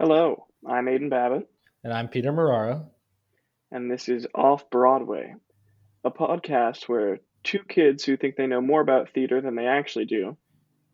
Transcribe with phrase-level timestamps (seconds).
[0.00, 1.46] Hello, I'm Aiden Babbitt,
[1.84, 2.86] And I'm Peter Marara.
[3.70, 5.34] and this is Off Broadway,
[6.04, 10.06] a podcast where two kids who think they know more about theater than they actually
[10.06, 10.38] do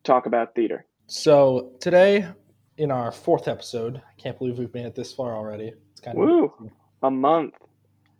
[0.02, 0.86] talk about theater.
[1.06, 2.26] So today,
[2.78, 5.72] in our fourth episode, I can't believe we've made it this far already.
[5.92, 6.50] It's kind of
[7.02, 7.54] A month.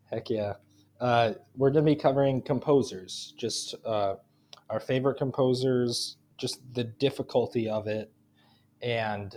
[0.08, 0.52] heck yeah.
[1.00, 4.14] Uh, we're going to be covering composers, just uh,
[4.70, 8.12] our favorite composers, just the difficulty of it,
[8.82, 9.36] and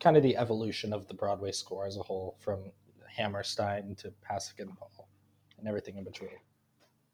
[0.00, 2.72] kind of the evolution of the Broadway score as a whole, from
[3.06, 5.08] Hammerstein to Pasek and Paul,
[5.58, 6.30] and everything in between.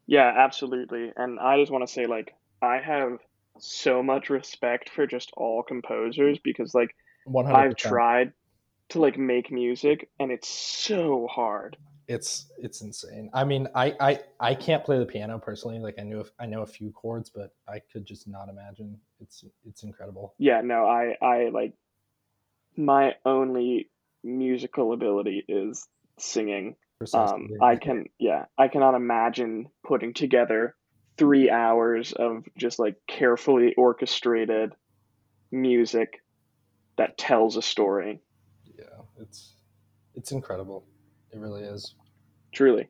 [0.05, 1.11] Yeah, absolutely.
[1.15, 3.19] And I just want to say, like, I have
[3.59, 8.33] so much respect for just all composers because, like, One I've tried
[8.89, 11.77] to like make music and it's so hard.
[12.07, 13.29] It's it's insane.
[13.33, 15.79] I mean, I, I I can't play the piano personally.
[15.79, 18.97] Like I knew I know a few chords, but I could just not imagine.
[19.19, 20.33] It's it's incredible.
[20.37, 21.73] Yeah, no, I I like
[22.77, 23.89] my only
[24.23, 25.87] musical ability is
[26.19, 26.75] singing.
[27.13, 30.75] Um, I can, yeah, I cannot imagine putting together
[31.17, 34.73] three hours of just like carefully orchestrated
[35.51, 36.21] music
[36.97, 38.21] that tells a story.
[38.77, 38.85] yeah,
[39.19, 39.53] it's
[40.15, 40.83] it's incredible.
[41.31, 41.93] It really is.
[42.51, 42.89] Truly.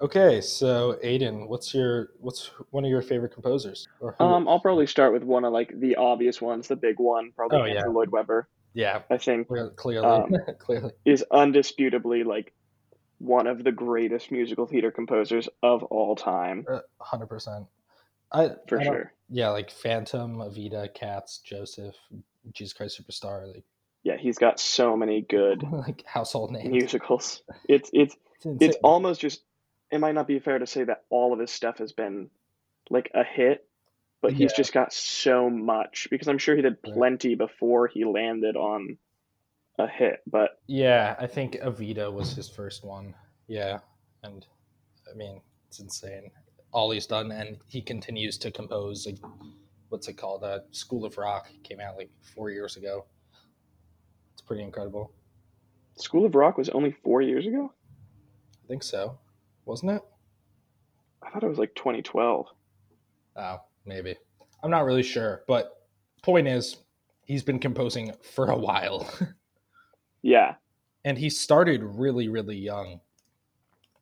[0.00, 3.88] Okay, so Aiden, what's your what's one of your favorite composers?
[4.20, 7.58] Um, I'll probably start with one of like the obvious ones, the big one, probably
[7.60, 7.84] Oh, yeah.
[7.86, 8.46] Lloyd Webber.
[8.74, 10.92] yeah, I think clear- clearly, um, clearly.
[11.06, 12.52] is undisputably like
[13.18, 16.66] one of the greatest musical theater composers of all time,
[17.00, 17.64] hundred percent.
[18.32, 19.12] I for I sure.
[19.30, 21.94] Yeah, like Phantom, Evita, Cats, Joseph,
[22.52, 23.64] Jesus Christ Superstar, like
[24.02, 26.68] Yeah, he's got so many good like household names.
[26.68, 27.42] musicals.
[27.66, 29.40] It's it's It's it's almost just
[29.96, 32.30] it might not be fair to say that all of his stuff has been
[32.90, 33.66] like a hit
[34.22, 34.56] but he's Yeah.
[34.56, 38.98] just got so much because i'm sure he did plenty before he landed on
[39.78, 43.14] a hit but Yeah, I think Evita was his first one.
[43.46, 43.78] Yeah,
[44.22, 44.46] and
[45.10, 46.30] I mean it's insane.
[46.72, 49.04] All he's done, and he continues to compose.
[49.06, 49.18] Like,
[49.90, 50.44] what's it called?
[50.44, 53.04] Uh, School of Rock came out like four years ago.
[54.32, 55.12] It's pretty incredible.
[55.96, 57.72] school of rock was only four years ago
[58.64, 59.18] I think so,
[59.66, 60.02] wasn't it?
[61.22, 62.46] i thought it was like 2012
[63.38, 64.16] Oh, maybe.
[64.62, 65.70] I'm not really sure, but
[66.22, 66.76] point is,
[67.24, 69.06] he's been composing for a while,
[70.22, 70.54] yeah
[71.04, 73.00] and he started really, really young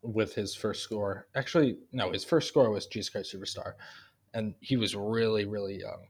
[0.03, 1.27] with his first score.
[1.35, 3.73] Actually, no, his first score was Jesus Christ Superstar,
[4.33, 6.07] and he was really, really young.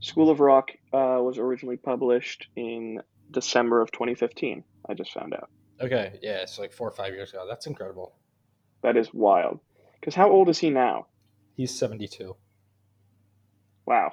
[0.00, 3.00] school of rock uh, was originally published in
[3.32, 5.48] december of 2015 i just found out
[5.80, 7.44] Okay, yeah, it's like four or five years ago.
[7.46, 8.14] That's incredible.
[8.86, 9.58] That is wild
[10.00, 11.06] because how old is he now
[11.56, 12.36] He's 72.
[13.84, 14.12] wow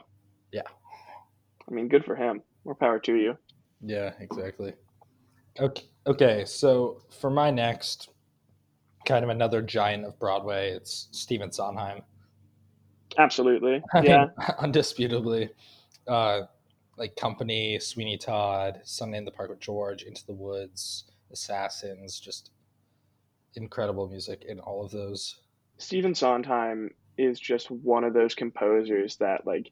[0.51, 0.63] Yeah.
[1.69, 3.37] i mean good for him more power to you
[3.85, 4.73] Yeah, exactly.
[5.59, 8.09] Okay, okay, so for my next,
[9.05, 12.01] kind of another giant of Broadway, it's Stephen Sondheim.
[13.19, 14.31] absolutely I yeah mean,
[14.63, 15.49] undisputably,
[16.07, 16.41] uh,
[16.97, 22.49] like Company, Sweeney Todd, Sunday in the Park with George, Into the Woods, Assassins, just
[23.55, 25.39] incredible music in all of those.
[25.77, 29.71] Stephen Sondheim is just one of those composers that like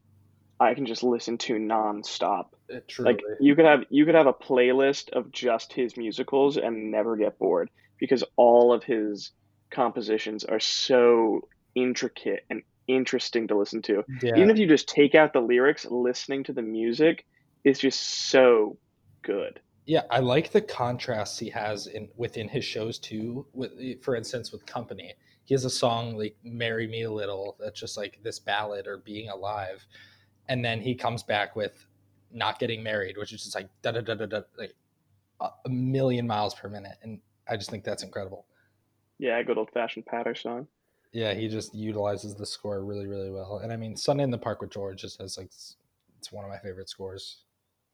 [0.59, 2.50] I can just listen to nonstop.
[2.69, 6.58] It truly, Like you could have you could have a playlist of just his musicals
[6.58, 7.69] and never get bored
[8.00, 9.31] because all of his
[9.72, 14.03] compositions are so intricate and interesting to listen to.
[14.22, 17.25] yeah, Even if you just take out the lyrics, listening to the music
[17.63, 18.78] is just so
[19.24, 19.59] good.
[19.86, 20.03] Yeah.
[20.09, 23.46] I like the contrasts he has in within his shows too.
[23.53, 25.14] With, eh, for instance, with Company,
[25.46, 28.97] he has a song like "Marry Me a Little" that's just like this ballad or
[28.97, 29.86] being alive,
[30.50, 31.86] and then he comes back with
[32.31, 34.75] "Not Getting Married," which is just like da da da da da, like
[35.40, 38.46] a a million miles per minute, and I just think that's incredible.
[39.19, 40.68] Yeah, good old fashioned patter song.
[41.12, 43.59] Yeah, he just utilizes the score really, really well.
[43.62, 45.52] And I mean, Sunday in the Park with George just has like
[46.18, 47.44] it's one of my favorite scores.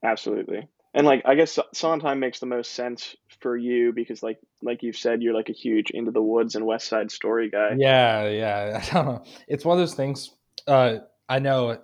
[0.04, 0.68] Absolutely.
[0.94, 4.98] And like I guess Sondheim makes the most sense for you because like like you've
[4.98, 7.76] said you're like a huge Into the Woods and West Side Story guy.
[7.78, 8.84] Yeah, yeah.
[8.92, 9.24] I don't know.
[9.48, 10.32] It's one of those things.
[10.66, 10.98] Uh,
[11.30, 11.80] I know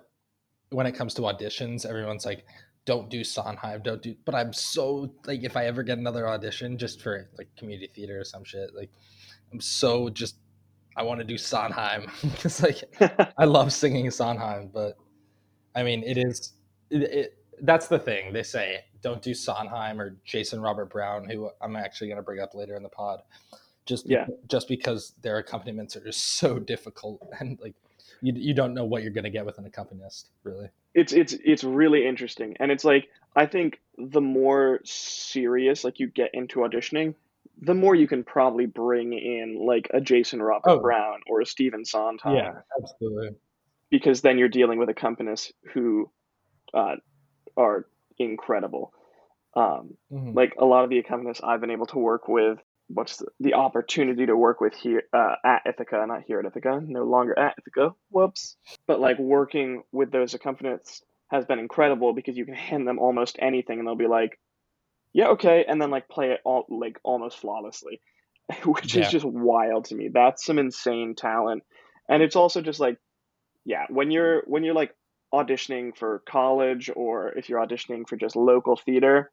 [0.70, 2.44] when it comes to auditions, everyone's like,
[2.84, 6.76] "Don't do Sondheim, don't do." But I'm so like, if I ever get another audition
[6.78, 8.90] just for like community theater or some shit, like,
[9.52, 10.36] I'm so just
[10.96, 12.82] I want to do Sondheim because like
[13.38, 14.96] I love singing Sondheim, but
[15.74, 16.52] I mean, it is
[16.90, 18.84] it, it, that's the thing they say.
[19.02, 22.74] Don't do Sondheim or Jason Robert Brown, who I'm actually going to bring up later
[22.76, 23.20] in the pod.
[23.86, 24.26] Just Yeah.
[24.48, 27.74] just because their accompaniments are just so difficult and like
[28.22, 30.68] you, you don't know what you're going to get with an accompanist, really.
[30.94, 36.06] it's it's it's really interesting and it's like I think the more serious like you
[36.06, 37.14] get into auditioning,
[37.60, 41.46] the more you can probably bring in like a Jason Robert Oh, Brown or a
[41.46, 43.30] Stephen Sondheim yeah, absolutely.
[43.90, 46.10] because then you're dealing with accompanists who
[46.72, 46.96] uh,
[47.56, 47.86] are
[48.18, 48.92] incredible.
[49.54, 50.34] Um, Mhm.
[50.34, 52.58] like a lot of the accompanists I've been able to work with,
[52.88, 56.80] what's the, the opportunity to work with here uh, at Ithaca, not here at Ithaca,
[56.84, 57.94] no longer at Ithaca.
[58.10, 58.56] Whoops.
[58.86, 63.36] But like working with those accompanists has been incredible because you can hand them almost
[63.40, 64.38] anything and they'll be like,
[65.12, 68.00] yeah, okay, and then like play it all like almost flawlessly,
[68.64, 70.10] which is just wild to me.
[70.12, 71.62] That's some insane talent,
[72.08, 72.98] and it's also just like,
[73.64, 74.94] yeah, when you're when you're like
[75.42, 79.30] auditioning for college or if you're auditioning for just local theater,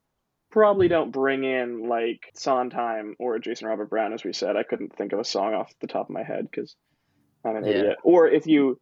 [0.51, 4.57] probably don't bring in like Sondheim or Jason Robert Brown, as we said.
[4.57, 6.75] I couldn't think of a song off the top of my head because
[7.45, 7.71] I'm an Yeah.
[7.71, 7.97] idiot.
[8.03, 8.79] Or if you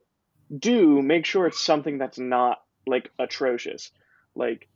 [0.58, 3.92] do, make sure it's something that's not like atrocious.
[4.36, 4.68] Like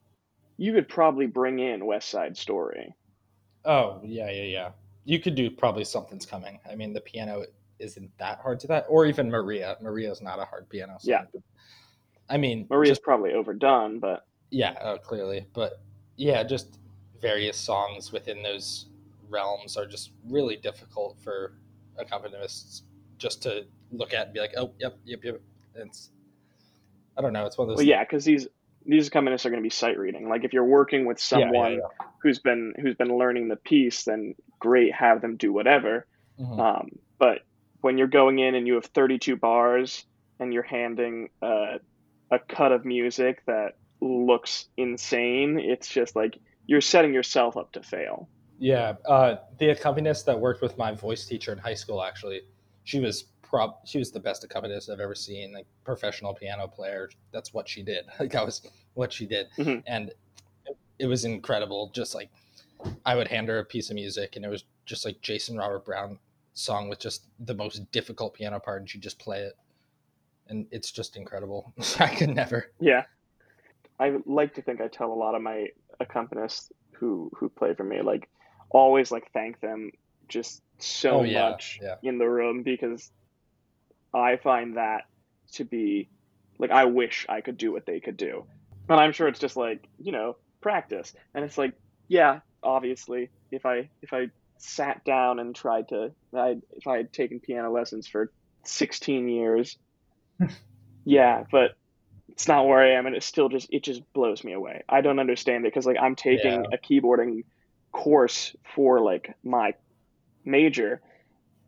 [0.57, 2.93] you could probably bring in West Side Story.
[3.65, 4.69] Oh, yeah, yeah, yeah.
[5.05, 6.59] You could do probably something's coming.
[6.69, 7.43] I mean, the piano
[7.79, 9.77] isn't that hard to that, or even Maria.
[9.81, 10.93] Maria's not a hard piano.
[10.99, 11.09] Song.
[11.09, 11.23] Yeah.
[12.29, 15.81] I mean, Maria's just probably overdone, but yeah, uh, clearly, but
[16.15, 16.79] yeah, just
[17.21, 18.87] various songs within those
[19.29, 21.53] realms are just really difficult for
[21.99, 22.81] accompanists
[23.17, 25.41] just to look at and be like, oh, yep, yep, yep.
[25.75, 26.09] It's
[27.17, 27.45] I don't know.
[27.45, 27.77] It's one of those.
[27.77, 28.47] well, yeah, because these
[28.85, 30.27] these accompanists are going to be sight reading.
[30.29, 32.05] Like if you're working with Yeah, yeah, someone yeah.
[32.21, 36.05] who's been who's been learning the piece, then great, have them do whatever.
[36.39, 36.59] Mhm.
[36.59, 37.39] Um, but
[37.81, 40.05] when you're going in and you have 32 bars
[40.39, 41.77] and you're handing uh,
[42.33, 47.83] a cut of music that looks insane, it's just like you're setting yourself up to
[47.83, 48.27] fail.
[48.59, 52.41] Yeah, uh, the accompanist that worked with my voice teacher in high school actually,
[52.83, 55.53] she was prob she was the best accompanist I've ever seen.
[55.53, 58.05] Like professional piano player, that's what she did.
[58.19, 58.61] Like that was
[58.93, 59.83] what she did, Mhm.
[59.87, 60.09] and
[60.65, 61.91] it, it was incredible.
[61.93, 62.29] Just like
[63.05, 65.85] I would hand her a piece of music, and it was just like Jason Robert
[65.85, 66.19] Brown
[66.53, 69.53] song with just the most difficult piano part, and she'd just play it,
[70.47, 71.73] and it's just incredible.
[71.99, 72.71] I could never.
[72.79, 73.03] Yeah,
[73.99, 75.67] I like to think I tell a lot of my
[76.01, 78.29] accompanists who who play for me like
[78.69, 79.91] always like thank them
[80.27, 81.95] just so Oh, yeah, much yeah.
[82.03, 83.11] in the room because
[84.13, 85.03] I find that
[85.53, 86.09] to be
[86.59, 88.45] like I wish I could do what they could do.
[88.89, 91.13] And I'm sure it's just like, you know, practice.
[91.33, 91.73] And it's like,
[92.07, 97.13] yeah, obviously, if I if I sat down and tried to I if I had
[97.13, 98.31] taken piano lessons for
[98.63, 99.77] 16 years,
[101.05, 101.71] yeah, but
[102.29, 104.83] it's not where I am and it still just it just blows me away.
[104.89, 106.77] I don't understand it because like I'm taking Yeah.
[106.77, 107.43] a keyboarding
[107.91, 109.73] course for like my
[110.45, 111.01] major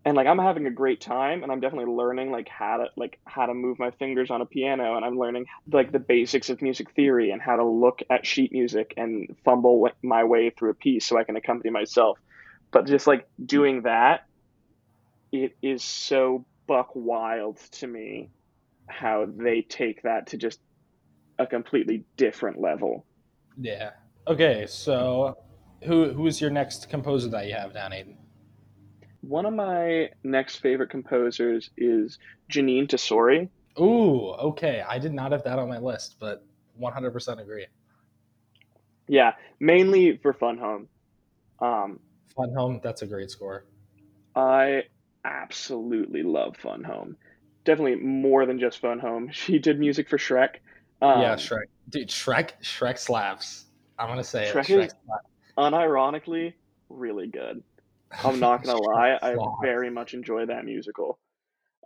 [0.06, 3.20] and like I'm having a great time and I'm definitely learning like how to like
[3.28, 6.62] how to move my fingers on a piano and I'm learning like the basics of
[6.62, 10.76] music theory and how to look at sheet music and fumble my way through a
[10.76, 12.18] piece so I can accompany myself.
[12.72, 14.22] But just like doing that
[15.32, 18.32] it is so buck wild to me
[18.88, 20.60] how they take that to just
[21.40, 23.06] a completely different level.
[23.58, 23.92] Yeah.
[24.28, 25.38] Okay, so
[25.84, 28.16] who who's your next composer that you have down, Aiden?
[29.22, 32.20] One of my next favorite composers is
[32.52, 33.50] Jeanine Tesori.
[33.80, 34.84] Ooh, okay.
[34.88, 36.46] I did not have that on my list, but
[36.80, 37.66] 100% agree.
[39.08, 40.88] Yeah, mainly for Fun Home.
[41.60, 42.00] Um,
[42.36, 43.66] Fun Home, that's a great score.
[44.36, 44.84] I
[45.24, 47.18] absolutely love Fun Home.
[47.66, 49.30] Definitely more than just Fun Home.
[49.34, 50.58] She did music for Shrek.
[51.02, 51.66] Um, yeah, Shrek.
[51.90, 53.66] Dude, Shrek Shrek slaps.
[54.00, 54.74] I'm going to say Shrek it.
[54.78, 55.28] Shrek is- slaps.
[55.58, 56.54] unironically
[56.90, 57.62] really good.
[58.24, 61.18] I'm not gonna lie, I very much enjoy that musical.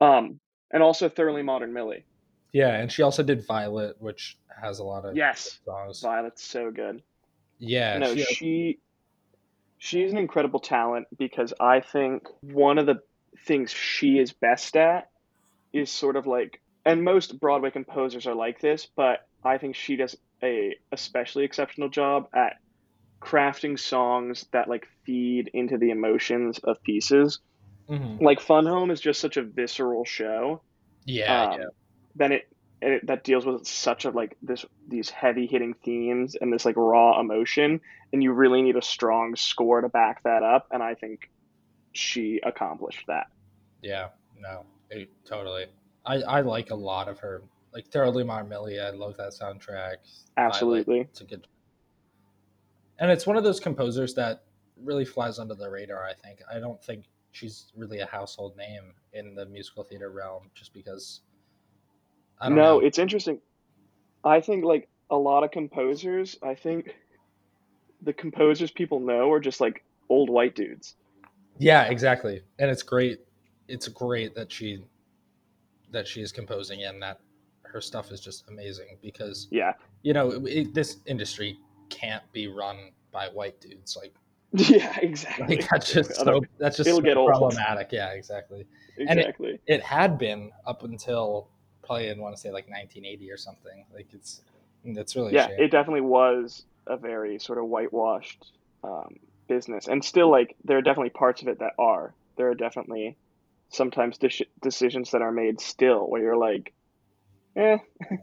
[0.02, 0.40] Um,
[0.72, 2.04] and also Thoroughly Modern Millie.
[2.52, 6.02] Yeah, and she also did Violet, which has a lot of Yes, songs.
[6.02, 7.02] Violet's so good.
[7.58, 8.80] Yeah, no, she, she
[9.78, 13.00] she's an incredible talent because I think one of the
[13.46, 15.10] things she is best at
[15.74, 19.96] is sort of like and most Broadway composers are like this, but I think she
[19.96, 22.54] does a especially exceptional job at
[23.22, 27.40] crafting songs that like feed into the emotions of pieces.
[27.90, 28.22] Mhm.
[28.22, 30.62] Like Fun Home is just such a visceral show.
[31.06, 31.66] yeah, um, yeah.
[32.16, 32.48] then it,
[32.82, 36.76] it that deals with such a like this these heavy hitting themes and this like
[36.78, 37.82] raw emotion
[38.14, 41.30] and you really need a strong score to back that up and i think
[41.94, 43.28] she accomplished that
[43.82, 44.10] Yeah,
[44.40, 45.66] no, it, totally.
[46.06, 47.44] I, I like a lot of her.
[47.72, 49.98] Like Thoroughly Modern Millie, I love that soundtrack.
[50.38, 51.46] Absolutely it's a good.
[52.98, 54.44] And it's one of those composers that
[54.84, 56.04] really flies under the radar.
[56.04, 56.40] I think.
[56.52, 61.22] I don't think she's really a household name in the musical theater realm, just because.
[62.42, 62.80] I don't no know.
[62.80, 63.40] it's interesting
[64.24, 66.96] i think like a lot of composers, I think
[68.02, 70.96] the composers people know are just like old white dudes.
[71.58, 72.42] Yeah, exactly.
[72.58, 73.20] And it's great.
[73.70, 74.84] It's great that she
[75.92, 77.20] that she is composing and that
[77.64, 79.74] her stuff is just amazing because Yeah.
[80.02, 81.58] you know it, this industry
[81.90, 84.14] can't be run by white dudes like,
[84.52, 85.58] Yeah, exactly.
[85.58, 87.28] like that's just so that's just so get old.
[87.30, 88.66] problematic yeah exactly
[88.98, 89.60] and it- exactly.
[89.68, 91.48] it had been up until
[91.84, 94.42] probably I want to say like 1980 or something like it's
[94.84, 98.52] it's really yeah, it definitely was a very sort of whitewashed
[98.84, 102.14] um, business, and still like there are definitely parts of it that are.
[102.38, 103.18] There are definitely
[103.70, 106.74] sometimes de- decisions that are made still where you're like,
[107.56, 107.78] eh,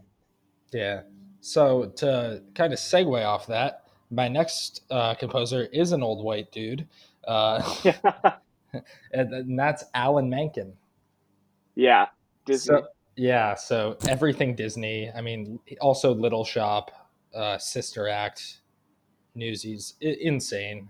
[0.73, 1.01] Yeah.
[1.41, 6.51] So to kind of segue off that, my next uh, composer is an old white
[6.51, 6.87] dude,
[7.27, 7.61] uh,
[9.13, 10.73] and, and that's Alan Menken.
[11.75, 12.07] yeah,
[12.45, 12.75] Disney.
[12.77, 13.55] So, yeah.
[13.55, 15.11] So everything Disney.
[15.15, 16.91] I mean, also Little Shop,
[17.33, 18.61] uh, Sister Act,
[19.35, 20.89] Newsies, I- insane.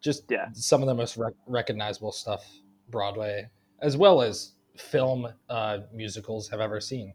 [0.00, 0.46] Just Yeah.
[0.52, 2.46] some of the most rec- recognizable stuff
[2.90, 3.48] Broadway,
[3.80, 7.14] as well as film uh, musicals I've ever seen.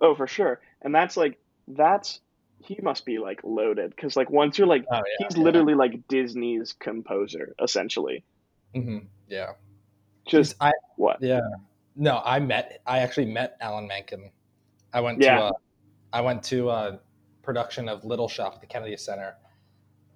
[0.00, 2.20] oh, for sure, and that's like that's
[2.64, 5.26] he must be like loaded because like once you're like Oh yeah.
[5.28, 8.24] he's literally like Disney's composer essentially.
[8.74, 9.52] hmm Yeah.
[10.26, 11.18] Just I what?
[11.20, 11.40] Yeah.
[11.96, 12.80] No, I met.
[12.86, 14.30] I actually met Alan Menken.
[14.94, 15.38] I went Yeah.
[15.38, 15.44] to.
[15.46, 15.52] A,
[16.12, 17.00] I went to a
[17.42, 19.34] production of Little Shop at the Kennedy Center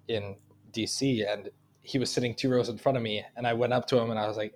[0.07, 0.35] in
[0.71, 1.23] D.C.
[1.23, 1.49] and
[1.81, 4.09] he was sitting two rows in front of me, and I went up to him
[4.11, 4.53] and I was like,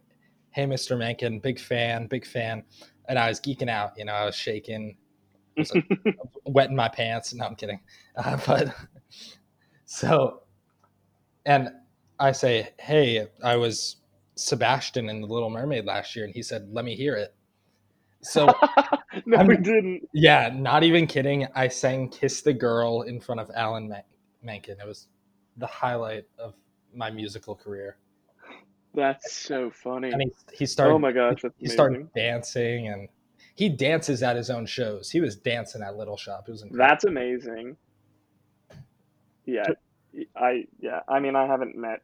[0.51, 0.97] "Hey, Mr.
[0.97, 2.63] Menken, big fan, big fan,"
[3.07, 3.91] and I was geeking out.
[3.97, 4.97] You know, I was shaking,
[5.57, 5.85] I was, like,
[6.45, 7.33] wetting my pants.
[7.33, 7.79] No, I'm kidding.
[8.15, 8.73] Uh, but
[9.85, 10.43] so,
[11.45, 11.69] and
[12.19, 13.97] I say, "Hey, I was."
[14.35, 17.35] Sebastian in The Little Mermaid last year, and he said, "Let me hear it."
[18.21, 18.45] So
[19.25, 20.07] no, I'm- we didn't.
[20.13, 21.47] yeah, not even kidding.
[21.53, 24.03] I sang "Kiss the Girl" in front of Alan Men-
[24.41, 24.77] Menken.
[24.79, 25.09] It was
[25.57, 26.55] the highlight of
[26.95, 27.97] my musical career.
[28.93, 30.11] That's so funny.
[30.11, 33.07] And he he started oh my gosh, he started dancing, and
[33.55, 35.09] he dances at his own shows.
[35.09, 36.45] He was dancing at Little Shop.
[36.47, 36.87] It was incredible.
[36.89, 37.77] That's amazing.
[39.45, 39.67] Yeah,
[40.35, 41.01] I yeah.
[41.07, 42.01] I mean, I haven't met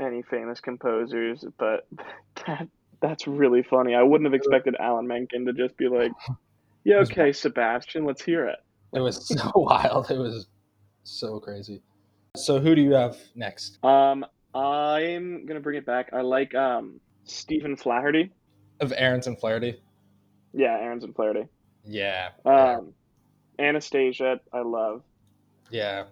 [0.00, 1.86] any famous composers, but
[2.46, 2.68] that
[3.00, 3.94] that's really funny.
[3.94, 6.12] I wouldn't have expected Alan Menken to just be like,
[6.84, 8.58] "Yeah, okay, Sebastian, let's hear it."
[8.94, 10.10] It was so wild.
[10.10, 10.48] It was
[11.02, 11.82] so crazy.
[12.36, 13.82] So who do you have next?
[13.84, 14.24] Um,
[14.56, 16.10] I'm gonna bring it back.
[16.12, 18.32] I like um Stephen Flaherty.
[18.80, 19.80] Of Ahrens and Flaherty?
[20.52, 21.44] Yeah, Ahrens and Flaherty.
[21.84, 22.30] Yeah.
[22.44, 22.76] yeah.
[22.76, 22.92] Um,
[23.58, 25.02] Anastasia, I love.
[25.70, 26.04] Yeah.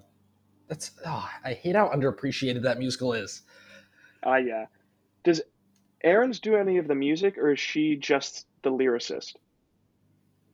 [0.69, 3.43] That's oh, I hate how underappreciated that musical is.
[4.23, 4.67] Ah, yeah.
[5.25, 5.43] Does
[6.03, 9.35] Ahrens do any of the music, or is she just the lyricist?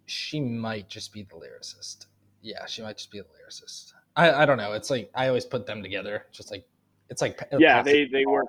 [0.06, 2.06] She might just be the lyricist.
[2.42, 3.92] Yeah, she might just be the lyricist.
[4.16, 4.73] I, I don't know.
[4.73, 6.26] It's like I always put them together.
[6.32, 6.64] Just like
[7.10, 8.46] it's like Yeah, they they work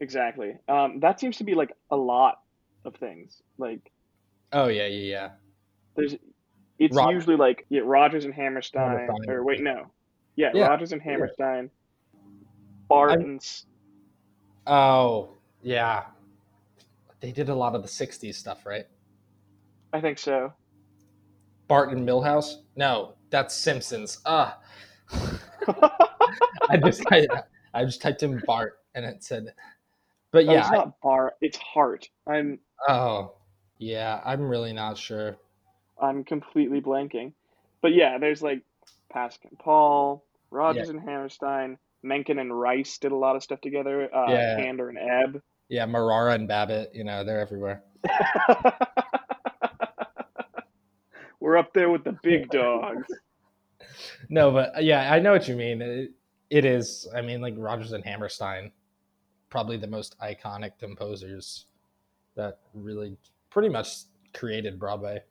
[0.00, 0.56] exactly.
[0.68, 2.40] Um, that seems to be like a lot
[2.84, 3.42] of things.
[3.58, 3.92] Like
[4.52, 5.28] Oh yeah, yeah, yeah.
[5.96, 6.16] there's,
[6.78, 9.90] it's Rod- usually like yeah, Rodgers and Hammerstein, or wait, no,
[10.36, 11.70] yeah, Yeah, Rodgers and Hammerstein,
[12.88, 13.38] Bart I'm-
[14.66, 15.30] Oh
[15.62, 16.04] yeah.
[17.20, 18.86] They did a lot of the '60s stuff, right?
[19.92, 20.52] I think so.
[21.68, 22.56] Bart and Millhouse?
[22.76, 24.18] No, that's Simpsons.
[24.26, 24.58] Ah,
[26.68, 27.26] I just I,
[27.74, 29.52] I just typed in Bart and it said,
[30.30, 30.60] but Oh, yeah.
[30.60, 31.34] it's I- not Bart.
[31.40, 32.08] It's Hart.
[32.26, 32.58] I'm
[32.88, 33.32] oh,
[33.78, 34.20] yeah.
[34.24, 35.36] I'm really not sure.
[36.00, 37.32] I'm completely blanking.
[37.80, 38.62] But yeah, there's like
[39.14, 44.08] Pasek and Paul, Rodgers and Hammerstein, Menken and Rice did a lot of stuff together.
[44.14, 44.58] Uh, Yeah.
[44.58, 45.42] Kander and Ebb.
[45.68, 46.90] Yeah, Marara and Babbitt.
[46.94, 47.82] You know, they're everywhere.
[51.40, 53.06] We're up there with the big dogs.
[54.28, 55.82] No, but yeah, I know what you mean.
[55.82, 56.12] It,
[56.52, 57.08] it is.
[57.16, 58.70] I mean, like Rodgers and Hammerstein,
[59.48, 61.66] probably the most iconic composers
[62.36, 63.16] that really
[63.50, 63.88] pretty much
[64.34, 65.22] created Broadway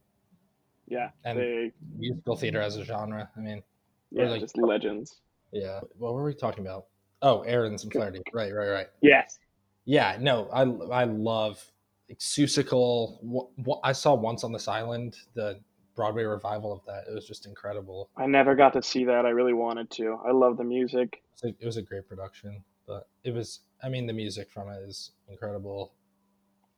[0.88, 3.30] Yeah, and they musical theater as a genre.
[3.38, 3.64] I mean,
[4.12, 5.22] yeah, like- just legends.
[5.52, 5.80] yeah.
[5.98, 6.86] What were we talking about?
[7.22, 8.22] Oh, Ahrens and Flaherty.
[8.34, 8.88] Right, right, right.
[9.02, 9.38] Yes.
[9.86, 10.62] Yeah, no, I
[11.02, 11.64] I love
[12.10, 13.20] like, Seussical.
[13.22, 15.60] What I saw once on this island, the
[15.96, 17.10] Broadway revival of that.
[17.10, 18.10] It was just incredible.
[18.18, 19.26] I never got to see that.
[19.26, 20.20] I really wanted to.
[20.26, 21.22] I love the music.
[21.24, 23.62] It was a, it was a great production, but it was.
[23.84, 25.94] I mean, the music from it is incredible.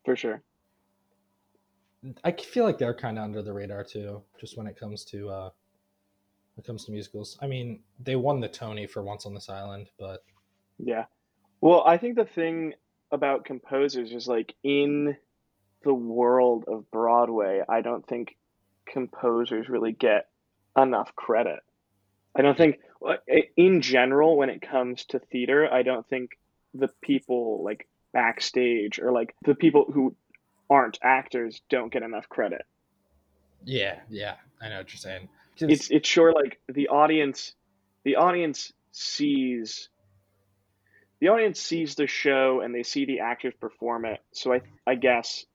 [0.05, 0.41] For sure.
[2.23, 5.29] I feel like they're kind of under the radar too, just when it comes to
[5.29, 5.49] uh,
[6.55, 7.37] when it comes to musicals.
[7.41, 10.23] I mean, they won the Tony for Once on This Island, but
[10.77, 11.05] Yeah.
[11.61, 12.73] Well, I think the thing
[13.11, 15.15] about composers is like in
[15.83, 18.35] the world of Broadway, I don't think
[18.85, 20.27] composers really get
[20.77, 21.59] enough credit.
[22.35, 22.79] I don't think
[23.55, 26.31] in general when it comes to theater, I don't think
[26.73, 30.15] the people like backstage or like the people who
[30.69, 32.65] aren't actors don't get enough credit.
[33.65, 35.29] Yeah, yeah, I know what you're saying.
[35.57, 37.53] It's it's sure like the audience
[38.03, 39.89] the audience sees
[41.19, 44.21] the audience sees the show and they see the actors perform it.
[44.31, 45.45] So I I guess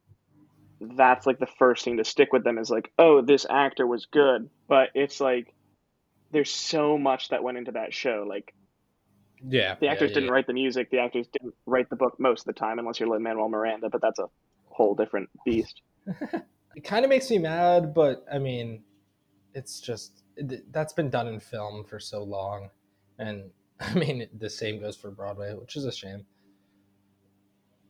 [0.81, 4.07] that's like the first thing to stick with them is like, oh, this actor was
[4.07, 4.49] good.
[4.69, 5.55] But it's like
[6.31, 8.25] there's so much that went into that show.
[8.29, 8.55] Like
[9.47, 10.33] yeah, the actors yeah, didn't yeah.
[10.33, 10.91] write the music.
[10.91, 13.89] The actors didn't write the book most of the time, unless you're Lin Manuel Miranda.
[13.91, 14.27] But that's a
[14.67, 15.83] whole different beast.
[16.77, 18.83] it kind of makes me mad, but I mean,
[19.55, 20.23] it's just
[20.71, 22.71] that's been done in film for so long,
[23.19, 26.25] and I mean the same goes for Broadway, which is a shame.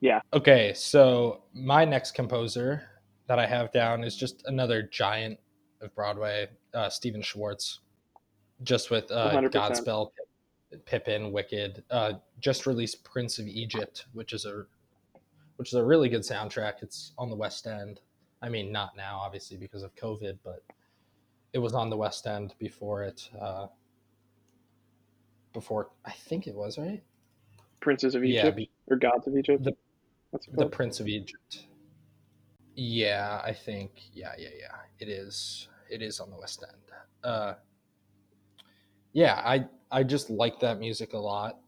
[0.01, 0.21] Yeah.
[0.33, 2.83] Okay, so my next composer
[3.27, 5.39] that I have down is just another giant
[5.81, 7.81] of Broadway, uh, Stephen Schwartz,
[8.63, 9.51] just with uh, 100%.
[9.51, 10.11] Godspell,
[10.85, 11.85] Pippin, Wicked.
[11.91, 14.65] Uh, just released Prince of Egypt, which is a
[15.57, 16.75] which is a really good soundtrack.
[16.83, 18.01] It's on the West End.
[18.43, 20.63] I mean, not now, obviously, because of COVID, but
[21.53, 23.29] it was on the West End before it.
[23.41, 23.67] Uh,
[25.53, 27.03] before I think it was right.
[27.81, 29.65] Princes of Yeah, Egypt be- or Gods of Egypt.
[29.65, 29.77] The-
[30.31, 30.67] What's it the?
[30.67, 31.67] Prince of Egypt.
[32.75, 34.03] Yeah, I think.
[34.13, 34.77] Yeah, yeah, yeah.
[34.99, 35.69] It is.
[35.91, 36.83] It is on the West End.
[37.25, 37.55] Uh,
[39.13, 41.59] yeah, I I just like that music a lot,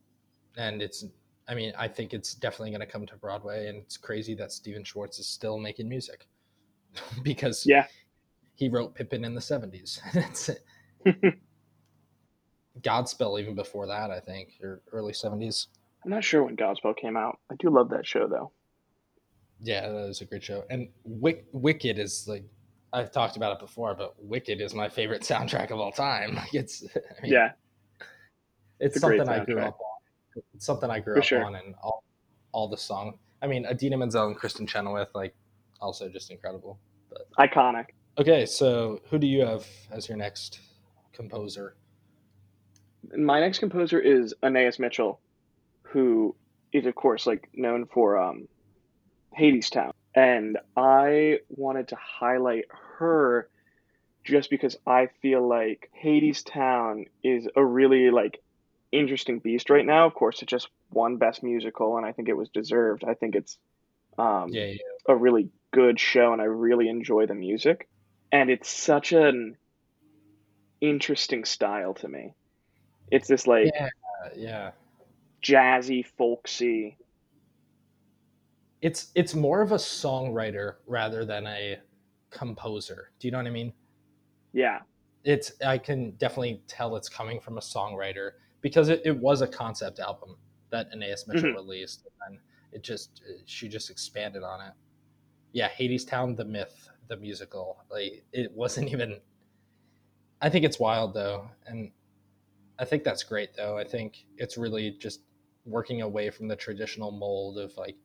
[0.57, 1.05] and it's.
[1.49, 4.52] I mean, I think it's definitely going to come to Broadway, and it's crazy that
[4.52, 6.29] Stephen Schwartz is still making music
[7.23, 7.87] because Yeah.
[8.55, 10.00] he wrote Pippin in the seventies.
[10.14, 10.64] That's it.
[12.81, 15.69] Godspell even before that, I think, or early seventies.
[16.04, 17.38] I'm not sure when Godspell came out.
[17.50, 18.52] I do love that show though.
[19.61, 20.64] Yeah, that is a great show.
[20.71, 22.45] And Wick, Wicked is like
[22.92, 26.35] I've talked about it before, but Wicked is my favorite soundtrack of all time.
[26.37, 27.50] Like it's, I mean, yeah,
[28.80, 30.42] it's, it's something I grew up on.
[30.54, 31.45] It's something I grew For up sure.
[31.45, 32.05] on, and all
[32.53, 33.18] all the song.
[33.42, 35.35] I mean, Idina Menzel and Kristin Chenoweth, like
[35.81, 36.79] also just incredible.
[37.11, 37.87] but iconic.
[38.18, 40.61] Okay, so who do you have as your next
[41.12, 41.77] composer?
[43.16, 45.20] My next composer is Anaïs Mitchell,
[45.92, 46.35] who
[46.72, 48.48] is of course like known for um,
[49.38, 52.64] Hadestown, and I wanted to highlight
[52.98, 53.48] her
[54.24, 58.40] just because I feel like Hadestown is a really like
[58.92, 60.07] interesting beast right now.
[60.07, 63.05] Of course, it just won Best Musical, and I think it was deserved.
[63.07, 63.57] I think it's
[64.18, 64.76] um, Yeah, yeah,
[65.09, 67.88] a really good show and I really enjoy the music.
[68.33, 69.57] And it's such an
[70.81, 72.35] interesting style to me.
[73.11, 73.88] It's this like yeah,
[74.37, 74.70] yeah.
[75.42, 76.98] Jazzy, folksy.
[78.83, 81.79] It's it's more of a songwriter rather than a
[82.31, 83.11] composer.
[83.18, 83.72] Do you know what I mean?
[84.53, 84.81] Yeah,
[85.24, 89.46] it's I can definitely tell it's coming from a songwriter because it, it was a
[89.46, 90.37] concept album
[90.70, 91.55] that Anaïs Mitchell Mhm.
[91.57, 92.38] released and
[92.72, 94.72] it just she just expanded on it.
[95.53, 97.85] Yeah, Hadestown the myth, the musical.
[97.90, 99.20] Like it wasn't even
[100.40, 101.90] I think it's wild though and
[102.79, 103.76] I think that's great though.
[103.76, 105.20] I think it's really just
[105.64, 107.96] working away from the traditional mold of like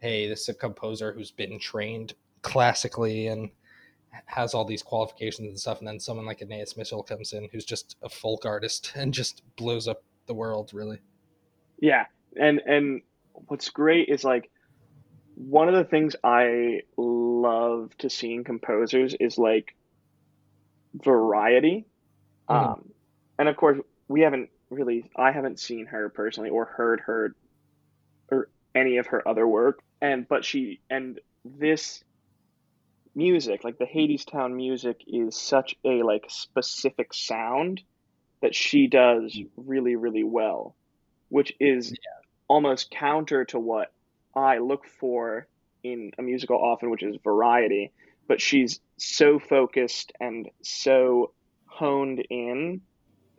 [0.00, 3.50] hey, this is a composer who's been trained classically and
[4.26, 7.64] has all these qualifications and stuff, and then someone like Anaïs Mitchell comes in who's
[7.64, 11.00] just a folk artist and just blows up the world, really.
[11.80, 12.06] yeah.
[12.40, 14.50] And and what's great is like
[15.34, 19.74] one of the things I love to see in composers is like
[20.94, 21.86] variety.
[22.48, 22.54] Mhm.
[22.72, 22.90] Um,
[23.38, 27.34] and of course, we haven't really, I haven't seen her personally or heard her
[28.30, 29.80] or any of her other work.
[30.00, 32.02] And, but she, and this
[33.14, 37.82] music, like the Hadestown music, is such a like specific sound
[38.40, 40.76] that she does really, really well,
[41.28, 41.94] which is
[42.46, 43.92] almost counter to what
[44.34, 45.46] I look for
[45.82, 47.92] in a musical often, which is variety.
[48.28, 51.32] But she's so focused and so
[51.66, 52.82] honed in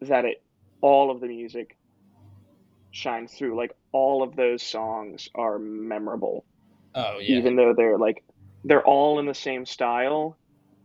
[0.01, 0.41] that it
[0.81, 1.77] all of the music
[2.91, 3.55] shines through.
[3.55, 6.45] Like all of those songs are memorable,
[6.95, 8.23] Oh yeah, even though they're like
[8.63, 10.37] they're all in the same style.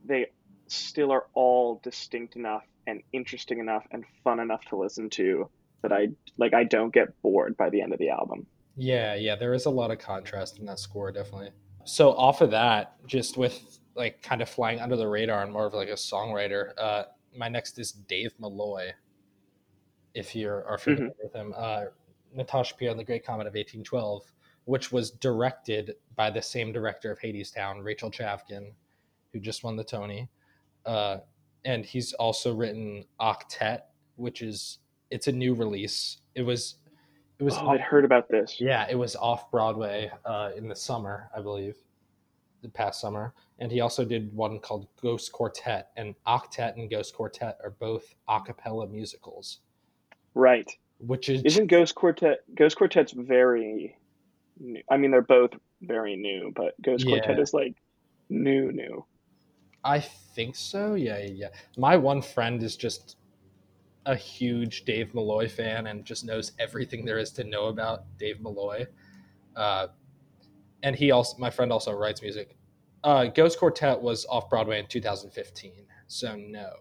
[0.06, 0.26] They
[0.66, 5.48] still are all distinct enough and interesting enough and fun enough to listen to
[5.82, 6.54] that I like.
[6.54, 8.46] I don't get bored by the end of the album.
[8.76, 9.36] yeah, yeah.
[9.36, 11.50] There is a lot of contrast in that score, definitely.
[11.84, 15.66] So off of that, just with like kind of flying under the radar and more
[15.66, 17.04] of like a songwriter, uh,
[17.36, 18.92] my next is Dave Malloy.
[20.14, 21.84] If you are familiar with him, uh,
[22.32, 24.22] Natasha Pierre and the Great Comet of 1812,
[24.64, 28.72] which was directed by the same director of Hadestown, Rachel Chavkin,
[29.32, 30.28] who just won the Tony.
[30.86, 31.18] Uh,
[31.64, 33.80] and he's also written Octet,
[34.16, 34.78] which is
[35.10, 36.18] it's a new release.
[36.34, 36.76] It was
[37.38, 38.60] it was Oh, I'd heard about this.
[38.60, 41.76] yeah, it was off Broadway uh, in the summer, I believe,
[42.62, 43.34] the past summer.
[43.58, 48.14] And he also did one called Ghost Quartet, and Octet and Ghost Quartet are both
[48.28, 49.60] a cappella musicals,
[50.34, 50.70] Right.
[50.98, 53.96] which is Isn't Ghost Quartet Ghost Quartet's very
[54.58, 54.82] new.
[54.90, 55.50] I mean they're both
[55.82, 57.20] very new, but Ghost Yeah.
[57.20, 57.74] Quartet is like
[58.28, 59.04] new new.
[59.84, 60.94] I think so.
[60.94, 61.48] Yeah, yeah, yeah.
[61.76, 63.16] My one friend is just
[64.06, 68.40] a huge Dave Malloy fan and just knows everything there is to know about Dave
[68.40, 68.86] Malloy.
[69.56, 69.88] Uh,
[70.82, 72.56] and he also, my friend also writes music.
[73.02, 75.72] Uh, Ghost Quartet was off Broadway in 2015,
[76.06, 76.72] so no.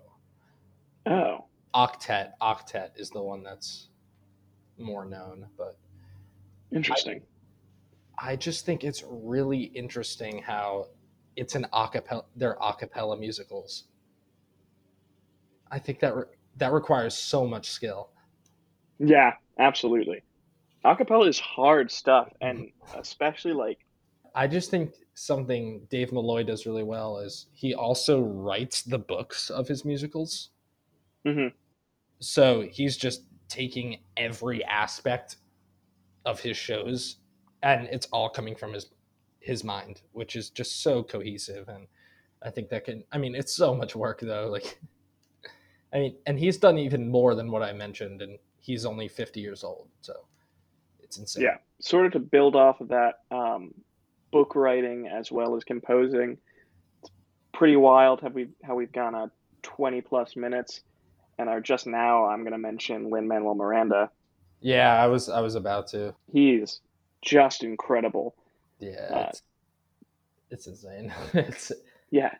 [1.05, 1.45] Oh.
[1.73, 3.89] Octet, Octet is the one that's
[4.77, 5.77] more known, but
[6.71, 7.21] Interesting.
[8.17, 10.87] I just think it's really interesting how
[11.35, 12.25] it's an acapella.
[12.35, 13.85] They're acapella musicals.
[15.71, 16.25] I think that re-
[16.57, 18.09] that requires so much skill.
[18.99, 20.21] yeah, absolutely.
[20.85, 23.79] Acapella is hard stuff and especially like
[24.35, 29.49] I just think something Dave Malloy does really well is he also writes the books
[29.49, 30.49] of his musicals.
[31.25, 31.53] Mhm.
[32.23, 35.37] So he's just taking every aspect
[36.25, 37.17] of his shows,
[37.61, 38.89] and it's all coming from his
[39.39, 41.67] his mind, which is just so cohesive.
[41.67, 41.85] And
[42.41, 43.03] I think that can.
[43.11, 44.47] I mean, it's so much work though.
[44.47, 44.79] Like,
[45.93, 49.41] I mean, and he's done even more than what I mentioned, and he's only fifty
[49.41, 50.13] years old, so
[51.01, 51.43] it's insane.
[51.43, 53.73] yeah, sort of to build off of that um,
[54.31, 56.37] book writing as well as composing.
[57.01, 57.11] It's
[57.53, 59.29] pretty wild how we how we've gone on
[59.61, 60.81] twenty plus minutes,
[61.37, 64.09] and are just now I'm going to mention Lin Manuel Miranda.
[64.61, 65.01] yeah.
[65.01, 66.13] I was I was about to.
[66.31, 66.81] He's
[67.21, 68.35] just incredible.
[68.79, 69.41] Yeah, Uh, it's,
[70.49, 71.13] it's insane.
[71.33, 71.71] it's
[72.11, 72.33] Yeah,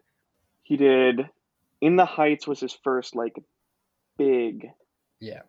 [0.64, 1.30] he did.
[1.82, 3.36] In the Heights was his first like
[4.18, 4.70] big
[5.20, 5.42] yeah,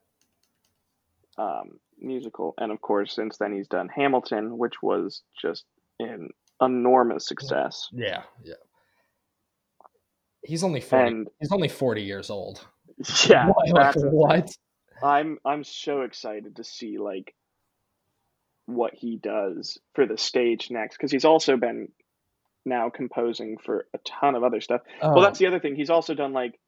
[1.36, 5.64] um, musical, and of course since then he's done Hamilton, which was just
[5.98, 6.30] an
[6.60, 7.88] enormous success.
[7.92, 8.54] yeah, yeah.
[10.44, 11.08] He's only forty.
[11.08, 12.66] And he's only forty years old.
[13.28, 13.96] yeah, What?
[13.96, 14.50] what?
[15.02, 17.34] I'm I'm so excited to see like
[18.66, 21.88] what he does for the stage next because he's also been
[22.64, 24.80] now composing for a ton of other stuff.
[25.02, 25.76] Oh, Well, that's the other thing.
[25.76, 26.58] He's also done like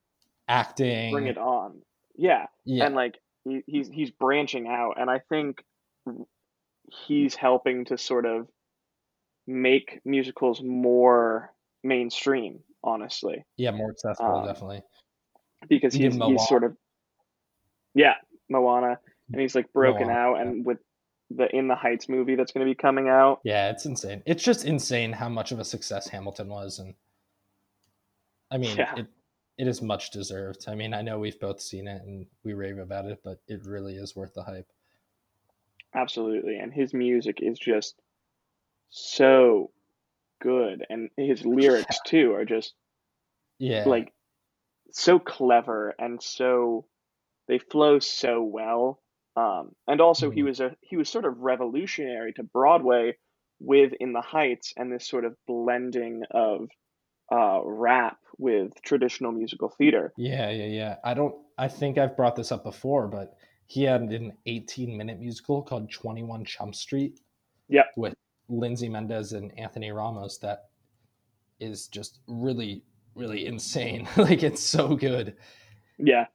[0.48, 1.12] acting.
[1.12, 1.80] Bring It On.
[2.16, 5.62] Yeah, Yeah, and like he, he's he's branching out, and I think
[7.06, 8.48] he's helping to sort of
[9.46, 12.60] make musicals more mainstream.
[12.84, 14.82] Honestly, yeah, more accessible, um, definitely.
[15.68, 16.76] Because he's, he's sort of
[17.94, 18.14] yeah
[18.48, 18.98] Moana,
[19.28, 19.34] hmm.
[19.34, 20.42] and he's like broken Moana, out, yeah.
[20.42, 20.78] and with
[21.30, 23.40] the In the Heights movie that's going to be coming out.
[23.42, 24.22] Yeah, it's insane.
[24.26, 26.94] It's just insane how much of a success Hamilton was, and
[28.50, 28.94] I mean, Yeah.
[28.96, 29.06] it
[29.58, 30.66] it is much deserved.
[30.68, 33.64] I mean, I know we've both seen it and we rave about it, but it
[33.64, 34.70] really is worth the hype.
[35.94, 37.94] Absolutely, and his music is just
[38.90, 39.70] so
[40.40, 42.74] good, and his lyrics too are just
[43.58, 44.12] Yeah, like
[44.92, 46.86] so clever and so
[47.48, 49.00] they flow so well.
[49.36, 50.44] Um, and also he Mhm.
[50.46, 53.16] was a he was sort of revolutionary to Broadway
[53.60, 56.68] with In the Heights and this sort of blending of
[57.30, 60.12] uh, rap with traditional musical theater.
[60.16, 60.96] Yeah, yeah, yeah.
[61.04, 61.34] I don't.
[61.58, 65.90] I think I've brought this up before, but he had an 18 minute musical called
[65.90, 67.20] 21 Chump Street.
[67.68, 67.86] Yep.
[67.96, 68.14] With
[68.48, 70.70] Lindsay Mendez and Anthony Ramos, that
[71.58, 72.84] is just really,
[73.16, 74.08] really insane.
[74.16, 75.36] like it's so good.
[75.98, 76.26] Yeah,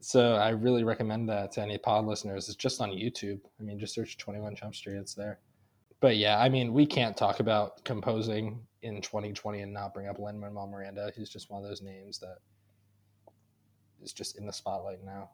[0.00, 2.48] So I really recommend that to any pod listeners.
[2.48, 3.40] It's just on YouTube.
[3.58, 4.96] I mean, just search 21 Jump Street.
[4.96, 5.38] It's there.
[6.00, 10.18] But yeah, I mean, we can't talk about composing in 2020 and not bring up
[10.18, 11.12] Lin Manuel Miranda.
[11.14, 12.38] He's just one of those names that
[14.02, 15.30] is just in the spotlight now,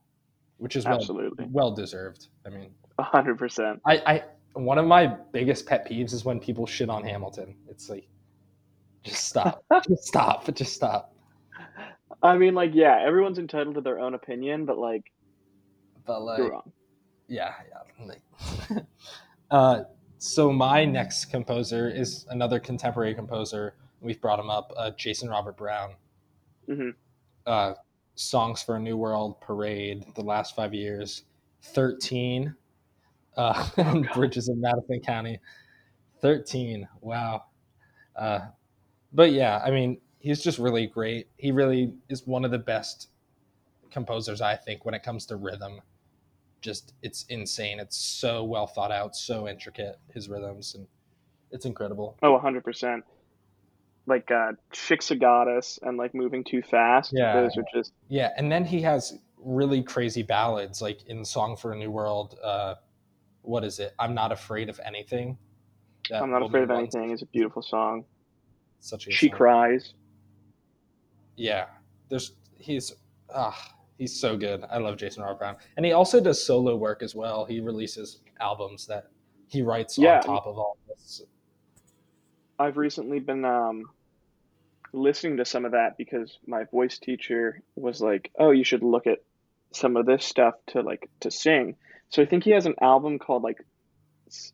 [0.58, 2.26] which is well, absolutely, well deserved.
[2.44, 3.80] I mean, a hundred percent.
[3.86, 7.54] I, I one of my biggest pet peeves is when people shit on Hamilton.
[7.68, 8.08] It's like,
[9.06, 11.14] just stop, just stop, just stop.
[12.22, 15.04] I mean, like, yeah, everyone's entitled to their own opinion, but like,
[16.06, 16.72] But like, you're wrong.
[17.28, 18.04] yeah, yeah.
[18.06, 18.84] like-
[19.50, 19.82] uh,
[20.18, 23.74] so my next composer is another contemporary composer.
[24.00, 25.94] We've brought him up, uh, Jason Robert Brown.
[26.66, 26.90] hmm
[27.46, 27.74] Uh,
[28.18, 31.24] Songs for a New World, Parade, The Last Five Years,
[31.62, 32.54] Thirteen,
[33.36, 35.38] uh, and Bridges of Madison County.
[36.22, 37.44] Thirteen, wow.
[38.16, 38.40] Uh,
[39.16, 41.28] but yeah, I mean, he's just really great.
[41.36, 43.08] He really is one of the best
[43.90, 45.80] composers, I think, when it comes to rhythm
[46.60, 47.78] just it's insane.
[47.78, 50.86] It's so well thought out, so intricate his rhythms, and
[51.50, 52.18] it's incredible.
[52.22, 53.02] Oh, 100%.
[54.06, 57.12] like uh, Shiksa Goddess and like Moving Too Fast.
[57.14, 57.40] Yeah.
[57.40, 61.72] those are just Yeah, and then he has really crazy ballads like in Song for
[61.72, 62.36] a New World.
[62.42, 62.74] Uh,
[63.42, 63.94] what is it?
[63.98, 65.38] I'm not afraid of anything.
[66.12, 67.10] I'm not afraid of anything.
[67.10, 68.04] is a beautiful song.
[68.86, 69.36] Such a She song.
[69.36, 69.94] cries.
[71.36, 71.66] Yeah,
[72.08, 72.94] there's he's
[73.34, 74.62] ah he's so good.
[74.70, 77.44] I love Jason Robert Brown, and he also does solo work as well.
[77.44, 79.08] He releases albums that
[79.48, 80.18] he writes Yeah.
[80.18, 81.22] on top of all this.
[82.60, 83.90] I've recently been um,
[84.92, 89.08] listening to some of that because my voice teacher was like, "Oh, you should look
[89.08, 89.18] at
[89.72, 91.74] some of this stuff to like to sing."
[92.10, 93.58] So I think he has an album called like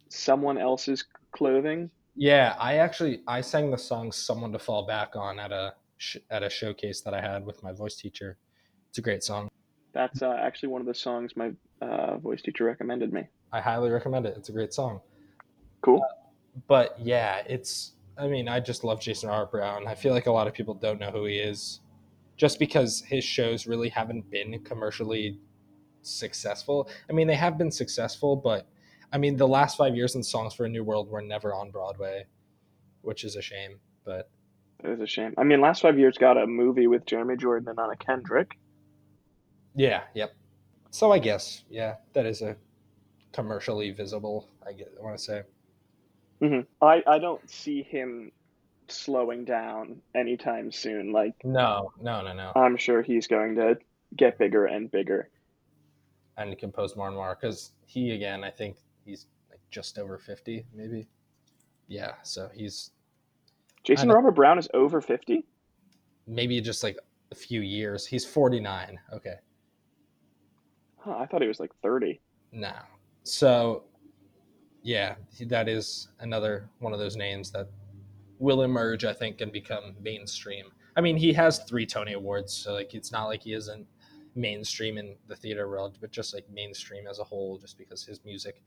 [0.08, 5.38] "Someone Else's Clothing." Yeah, I actually I sang the song "Someone to Fall Back On"
[5.38, 8.38] at a sh- at a showcase that I had with my voice teacher.
[8.90, 9.48] It's a great song.
[9.92, 13.28] That's uh, actually one of the songs my uh, voice teacher recommended me.
[13.52, 14.34] I highly recommend it.
[14.36, 15.00] It's a great song.
[15.80, 16.04] Cool.
[16.68, 17.92] But yeah, it's.
[18.18, 19.86] I mean, I just love Jason Robert Brown.
[19.86, 21.80] I feel like a lot of people don't know who he is,
[22.36, 25.38] just because his shows really haven't been commercially
[26.02, 26.90] successful.
[27.08, 28.66] I mean, they have been successful, but
[29.12, 31.70] I mean, the last five years in Songs for a New World were never on
[31.70, 32.24] Broadway,
[33.02, 33.78] which is a shame.
[34.04, 34.30] But
[34.82, 35.34] It was a shame.
[35.36, 38.58] I mean, last five years got a movie with Jeremy Jordan and Anna Kendrick.
[39.74, 40.34] yeah, yep.
[40.90, 42.56] So I guess yeah, that is a
[43.32, 44.48] commercially visible.
[44.66, 44.92] I get.
[44.98, 45.42] I want to say.
[46.40, 48.30] hmm I I don't see him
[48.88, 51.12] slowing down anytime soon.
[51.12, 52.52] Like No, no, no, no.
[52.56, 53.78] I'm sure he's going to
[54.16, 55.30] get bigger and bigger.
[56.36, 60.64] and compose more and more because he again i think he's like just over 50
[60.74, 61.06] maybe
[61.88, 62.90] yeah so he's
[63.84, 64.08] Jason.
[64.10, 65.44] Robert Brown is over 50.
[66.26, 66.96] maybe just like
[67.30, 69.36] a few years he's 49 okay
[70.98, 72.20] Huh, I thought he was like 30.
[72.52, 72.72] No.
[73.24, 73.84] so
[74.84, 75.14] yeah
[75.46, 77.68] that is another one of those names that
[78.40, 82.72] will emerge i think and become mainstream i mean he has three tony awards so
[82.74, 83.86] like it's not like he isn't
[84.34, 88.24] mainstream in the theater world but just like mainstream as a whole just because his
[88.24, 88.60] music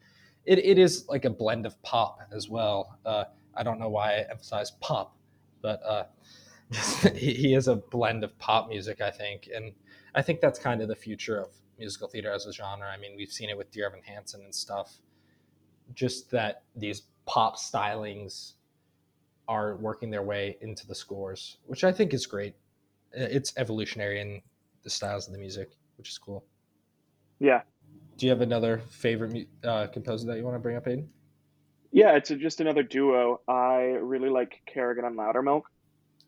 [0.45, 2.99] it, it is like a blend of pop as well.
[3.05, 5.15] Uh, i don't know why i emphasize pop
[5.61, 6.03] but uh,
[7.15, 9.49] he, he is a blend of pop music i think.
[9.53, 9.71] And
[10.13, 12.87] i think that's kind of the future of musical theater as a genre.
[12.87, 14.93] I mean we've seen it with dear evan hansen and stuff.
[15.93, 18.53] Just that these pop stylings
[19.47, 22.55] are working their way into the scores which i think is great.
[23.11, 24.41] It's evolutionary in
[24.83, 26.45] the styles of the music which is cool.
[27.39, 27.61] Yeah.
[28.17, 31.07] Do you have another favorite uh, composer that you want to bring up aiden
[31.91, 33.41] Yeah, it's a, just another duo.
[33.47, 35.63] I really like Kerrigan and Lowdermilk.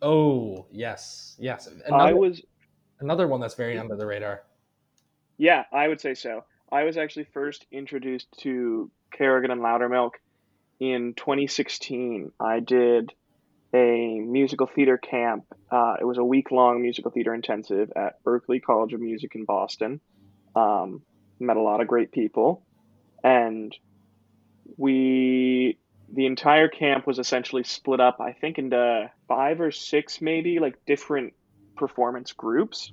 [0.01, 2.41] oh yes yes I another, was,
[2.99, 4.43] another one that's very under the radar
[5.37, 6.43] yeah, I would say so.
[6.71, 10.11] I was actually first introduced to Kerrigan and Lowdermilk
[10.79, 12.31] in 2016.
[12.39, 13.13] I did
[13.73, 15.45] a musical theater camp.
[15.71, 19.45] Uh, it was a week long musical theater intensive at Berklee College of Music in
[19.45, 20.01] Boston.
[20.55, 21.03] Um,
[21.39, 22.63] met a lot of great people,
[23.23, 23.75] and
[24.77, 25.77] we
[26.13, 28.19] the entire camp was essentially split up.
[28.19, 31.33] I think into five or six maybe like different
[31.75, 32.91] performance groups,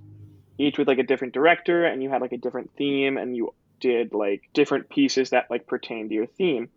[0.58, 3.54] each with like a different director, and you had like a different theme, and you
[3.80, 6.68] did like different pieces that like pertain to your theme.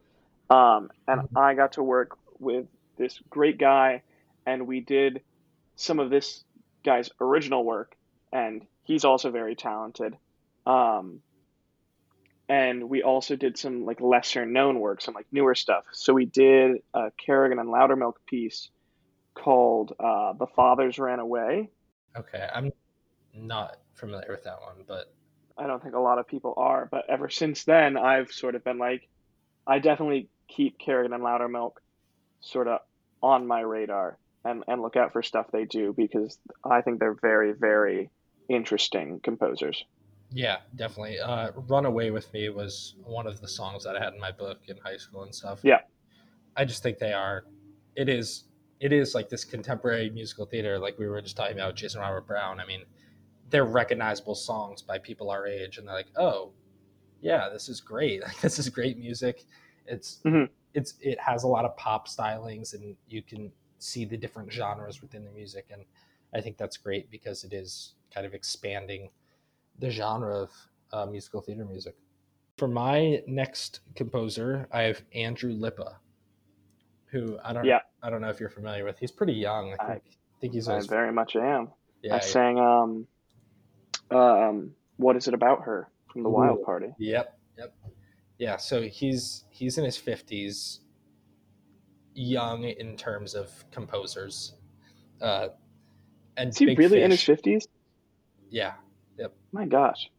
[0.50, 2.66] Um, and I got to work with
[2.98, 4.04] this great guy,
[4.46, 5.22] and we did
[5.76, 6.44] some of this
[6.84, 7.96] guy's original work,
[8.32, 10.16] and he's also very talented.
[10.66, 11.22] Um,
[12.50, 15.84] and we also did some like lesser known work, some like newer stuff.
[15.92, 18.70] So we did a Kerrigan and Lowdermilk piece
[19.34, 21.70] called uh, "The Fathers Ran Away."
[22.18, 22.72] okay i'm
[23.34, 25.14] not familiar with that one but
[25.58, 28.64] I don't think a lot of people are, but ever since then, I've sort of
[28.64, 29.08] been like,
[29.66, 31.74] I definitely keep Kerrigan and Lowdermilk
[32.42, 32.82] sort of
[33.24, 37.18] on my radar and, and look out for stuff they do because I think they're
[37.20, 38.12] very, very
[38.48, 39.84] interesting composers.
[40.32, 41.20] Yeah, definitely.
[41.20, 44.32] Uh, "Run Away with Me" was one of the songs that I had in my
[44.32, 45.62] book in high school and stuff.
[45.64, 45.82] Yeah.
[46.56, 47.46] I just think they are.
[47.96, 48.44] It is.
[48.80, 52.28] It is like this contemporary musical theater, like we were just talking about Jason Robert
[52.28, 52.60] Brown.
[52.60, 52.84] I mean,
[53.50, 56.52] they're recognizable songs by people our age, and they're like, "Oh,
[57.22, 58.22] yeah, this is great.
[58.22, 59.46] Like, this is great music."
[59.86, 60.50] It's Mhm.
[60.74, 65.02] it's it has a lot of pop stylings, and you can see the different genres
[65.02, 65.86] within the music, and
[66.34, 69.10] I think that's great because it is kind of expanding
[69.80, 70.52] the genre of
[70.92, 71.96] uh, musical theater music.
[72.58, 75.96] For my next composer, I have Andrew Lippa,
[77.06, 77.80] who I don't Yeah.
[78.02, 78.98] I don't know if you're familiar with.
[78.98, 79.76] He's pretty young.
[79.80, 81.70] I think, I think he's I very much am.
[82.02, 83.08] yeah, I sang, um,
[84.12, 86.94] um, What Is It About Her from the Wild Party.
[86.98, 87.76] Yep, yep,
[88.38, 88.58] yeah.
[88.58, 90.80] So he's he's in his fifties,
[92.14, 94.56] young in terms of composers.
[95.22, 95.50] Uh,
[96.38, 97.68] and Is he really in his fifties?
[98.50, 98.74] Yeah,
[99.52, 100.10] My gosh.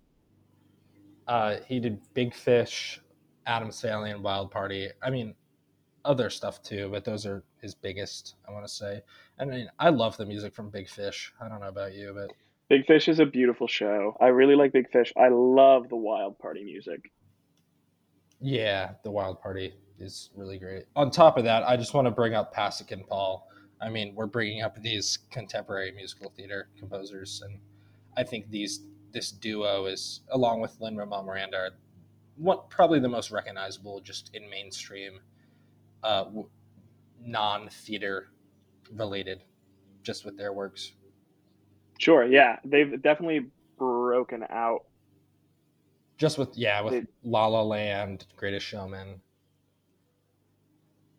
[1.26, 3.00] uh, he did Big Fish,
[3.46, 4.88] Adam and Wild Party.
[5.02, 5.34] I mean,
[6.04, 8.36] other stuff too, but those are his biggest.
[8.46, 9.02] I want to say.
[9.38, 11.32] And I mean, I love the music from Big Fish.
[11.40, 12.32] I don't know about you, but
[12.68, 14.16] Big Fish is a beautiful show.
[14.20, 15.12] I really like Big Fish.
[15.16, 17.10] I love the Wild Party music.
[18.40, 20.84] Yeah, the Wild Party is really great.
[20.94, 23.48] On top of that, I just want to bring up Pasek and Paul.
[23.80, 27.58] I mean, we're bringing up these contemporary musical theater composers, and
[28.18, 28.80] I think these
[29.12, 31.70] this duo is, along with Lin Manuel Miranda, are
[32.36, 35.20] what probably the most recognizable just in mainstream,
[36.02, 36.24] uh,
[37.24, 38.28] non-theater
[38.92, 39.44] related,
[40.02, 40.92] just with their works.
[41.98, 43.46] Sure, yeah, they've definitely
[43.78, 44.84] broken out.
[46.16, 49.20] Just with yeah, with They- La La Land, Greatest Showman.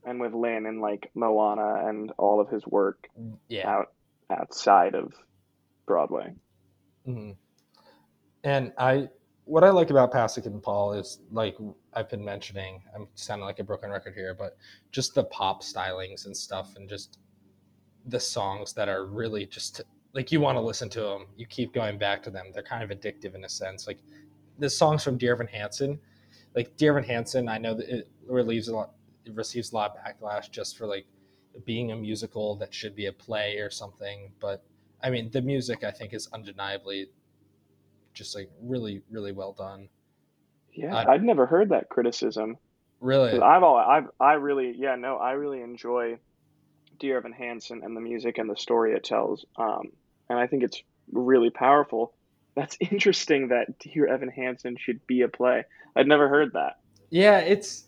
[0.05, 3.07] And with Lin and like Moana and all of his work
[3.47, 3.93] Yeah, out
[4.29, 5.13] outside of
[5.85, 6.33] Broadway.
[7.09, 7.31] Hmm
[8.43, 9.09] And I,
[9.45, 11.57] what I like about Pasek and Paul is like
[11.93, 12.81] I've been mentioning.
[12.95, 14.57] I'm sounding like a broken record here, but
[14.91, 17.17] just the pop stylings and stuff, and just
[18.07, 19.81] the songs that are really just
[20.13, 21.27] like you want to listen to them.
[21.37, 22.47] You keep going back to them.
[22.53, 23.87] They're kind of addictive in a sense.
[23.87, 23.99] Like
[24.59, 25.99] the songs from Dear Evan Hansen,
[26.55, 27.49] like Dear Evan Hansen.
[27.49, 28.91] I know that it relieves a lot.
[29.25, 31.05] It receives a lot of backlash just for like
[31.65, 34.31] being a musical that should be a play or something.
[34.39, 34.63] But
[35.03, 37.07] I mean, the music I think is undeniably
[38.13, 39.87] just like really, really well done.
[40.73, 42.57] Yeah, I- I'd never heard that criticism.
[43.01, 46.17] Really, I've all I've I really yeah no I really enjoy
[46.99, 49.45] Dear Evan Hansen and the music and the story it tells.
[49.55, 49.93] Um,
[50.29, 50.83] and I think it's
[51.13, 52.13] really powerful.
[52.55, 55.63] That's interesting that Dear Evan Hansen should be a play.
[55.95, 56.79] I'd never heard that.
[57.09, 57.85] yeah, it's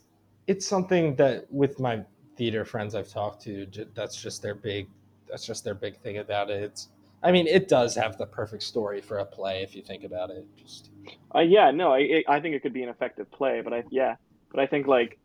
[0.47, 2.03] it's something that with my
[2.37, 4.87] theater friends I've talked to, that's just their big,
[5.29, 6.63] that's just their big thing about it.
[6.63, 6.87] It's,
[7.23, 10.31] I mean, it does have the perfect story for a play if you think about
[10.31, 10.45] it.
[10.57, 10.89] Just
[11.35, 14.15] Uh, yeah, no, I I think it could be an effective play, but I yeah,
[14.51, 15.19] but I think like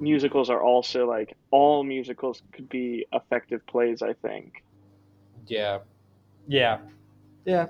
[0.00, 4.02] musicals are also like all musicals could be effective plays.
[4.02, 4.64] I think.
[5.46, 5.78] yeah,
[6.48, 6.78] yeah,
[7.44, 7.66] yeah,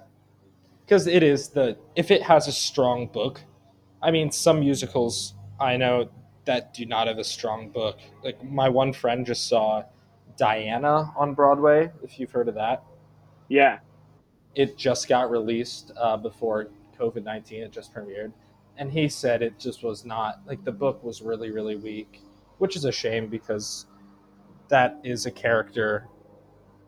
[0.84, 3.40] because it is the if it has a strong book.
[4.00, 6.10] I mean, some musicals I know
[6.44, 7.98] that do not have a strong book.
[8.22, 9.84] Like my one friend just saw
[10.36, 11.90] Diana on Broadway.
[12.02, 12.84] If you've heard of that.
[13.48, 13.78] Yeah,
[14.54, 17.62] it just got released uh, before COVID 19.
[17.62, 18.32] It just premiered.
[18.76, 22.22] And he said it just was not like the book was really, really weak,
[22.58, 23.86] which is a shame because
[24.68, 26.08] that is a character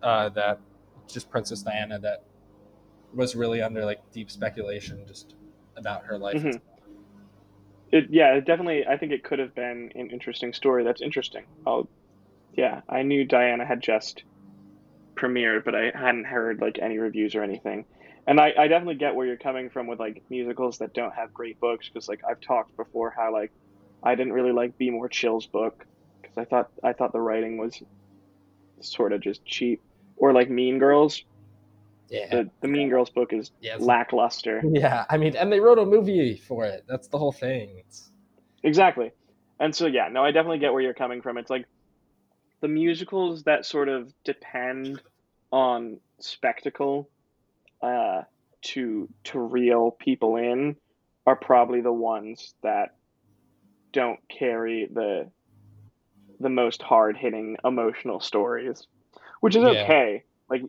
[0.03, 0.61] uh, that
[1.07, 2.25] just Princess Diana that
[3.15, 5.35] was really under like deep speculation just
[5.77, 6.43] about her life.
[6.43, 6.61] Mhm.
[7.93, 8.85] it yeah, it definitely.
[8.87, 10.83] I think it could have been an interesting story.
[10.83, 11.45] That's interesting.
[11.67, 11.89] Oh,
[12.55, 14.25] yeah, I knew Diana had just
[15.17, 17.85] premiered, but I hadn't heard like any reviews or anything.
[18.27, 21.33] And I, I definitely get where you're coming from with like musicals that don't have
[21.33, 23.53] great books because like I've talked before how like
[24.03, 25.87] I didn't really like Be More Chill's book
[26.21, 27.81] because I thought I thought the writing was
[28.81, 29.81] sort of just cheap
[30.17, 31.23] or like Mean Girls.
[32.09, 32.29] Yeah.
[32.31, 34.63] The the Mean Girls book is Yeah, lackluster.
[34.65, 35.05] yeah.
[35.09, 36.85] I mean, and they wrote a movie for it.
[36.89, 37.77] That's the whole thing.
[37.79, 38.11] It's,
[38.63, 39.13] Exactly.
[39.61, 41.39] And so yeah, no, I definitely get where you're coming from.
[41.39, 41.67] It's like
[42.61, 45.01] the musicals that sort of depend
[45.53, 47.09] on spectacle
[47.83, 48.23] uh,
[48.63, 50.77] to to reel people in
[51.27, 52.97] are probably the ones that
[53.93, 55.31] don't carry the
[56.41, 58.87] the most hard hitting emotional stories,
[59.41, 59.71] which is Yeah.
[59.71, 60.25] okay.
[60.49, 60.63] Like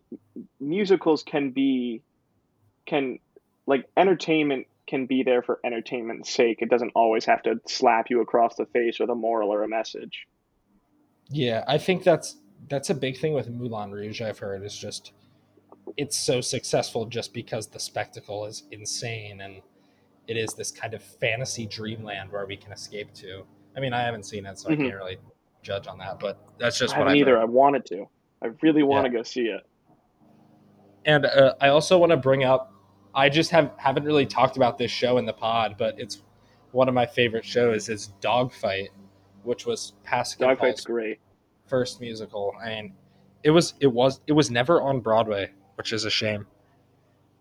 [0.59, 2.01] musicals can be
[2.85, 3.19] can
[3.65, 6.59] like entertainment can be there for entertainment's sake.
[6.61, 9.67] It doesn't always have to slap you across the face with a moral or a
[9.67, 10.25] message.
[11.29, 12.37] Yeah, I think that's
[12.69, 14.21] that's a big thing with Moulin Rouge.
[14.21, 15.13] I've heard is just
[15.95, 19.61] it's so successful just because the spectacle is insane and
[20.27, 23.43] it is this kind of fantasy dreamland where we can escape to.
[23.75, 24.73] I mean, I haven't seen it, so Mhm.
[24.73, 25.17] I can't really
[25.61, 27.35] judge on that, but that's just I what I've either.
[27.35, 27.41] heard.
[27.41, 28.05] I wanted to.
[28.41, 29.61] I really want to go see it.
[31.05, 32.73] And uh, I also want to bring up
[33.15, 36.21] I just have haven't really talked about this show in the pod, but it's
[36.71, 38.89] one of my favorite shows is Dogfight,
[39.47, 41.19] which was Pascal Dogfight's great.
[41.67, 42.53] first musical.
[42.63, 42.93] I mean,
[43.43, 46.45] it was it was it was never on Broadway, which is a shame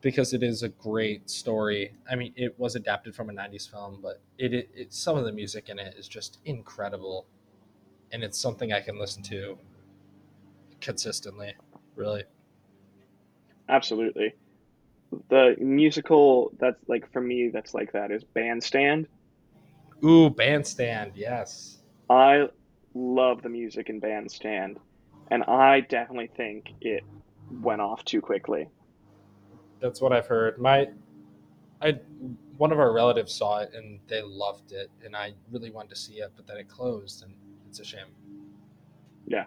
[0.02, 1.92] because it is a great story.
[2.10, 5.24] I mean, it was adapted from a '90s film, but it, it, it some of
[5.24, 7.26] the music in it is just incredible,
[8.12, 9.58] and it's something I can listen to
[10.80, 11.54] consistently.
[11.96, 12.24] Really,
[13.68, 14.34] Absolutely.
[15.28, 19.08] The musical that's like for me that's like that is Bandstand.
[20.04, 21.75] ooh, Bandstand, yes,
[22.08, 22.48] I
[22.94, 24.78] love the music in Bandstand.
[25.30, 27.04] and I definitely think it
[27.60, 28.68] went off too quickly.
[29.80, 30.58] That's what I've heard.
[30.58, 30.88] My,
[31.82, 31.98] I,
[32.56, 35.96] one of our relatives saw it and they loved it, and I really wanted to
[35.96, 37.34] see it, but then it closed, and
[37.68, 38.06] it's a shame.
[39.26, 39.46] Yeah.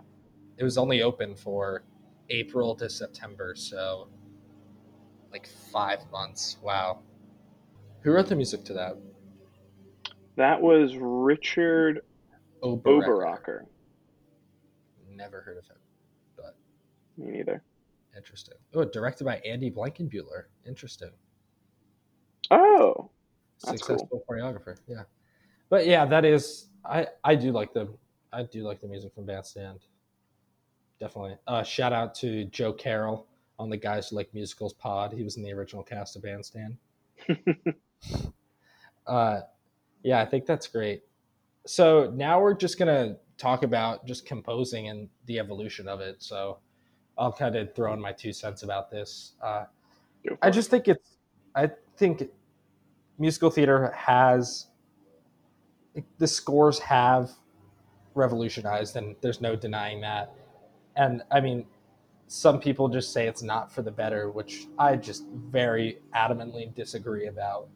[0.58, 1.84] It was only open for
[2.30, 4.10] April to September, so
[5.32, 6.58] like five months.
[6.62, 7.00] Wow.
[8.02, 8.98] Who wrote the music to that?
[10.36, 12.02] That was Richard
[12.64, 13.08] Oberacker.
[13.08, 13.66] Oberacker.
[15.10, 15.78] Never heard of him.
[16.36, 16.56] But
[17.18, 17.64] Me neither.
[18.16, 18.56] interesting.
[18.74, 20.46] Oh, directed by Andy Blankenbuehler.
[20.66, 21.12] Interesting.
[22.52, 23.10] Oh,
[23.64, 24.78] That's Successful choreographer.
[24.88, 25.04] Yeah.
[25.70, 27.88] But yeah, that is I I do like the
[28.34, 29.80] I do like the music from Bandstand.
[31.00, 31.38] Definitely.
[31.48, 33.28] Uh shout out to Joe Carroll
[33.60, 35.14] on the Guys Who Like Musicals pod.
[35.14, 36.78] He was in the original cast of Bandstand.
[39.08, 39.42] uh
[40.04, 41.04] yeah, I think that's great.
[41.66, 46.22] So now we're just gonna talk about just composing and the evolution of it.
[46.22, 46.60] So
[47.18, 49.34] I'll kind of throw in my two cents about this.
[49.42, 49.66] Uh,
[50.42, 51.18] I just think it's.
[51.56, 52.24] I think
[53.18, 54.68] musical theater has.
[56.18, 57.32] The scores have
[58.14, 60.34] revolutionized, and there's no denying that.
[60.96, 61.66] And I mean,
[62.28, 67.28] some people just say it's not for the better, which I just very adamantly disagree
[67.28, 67.68] about.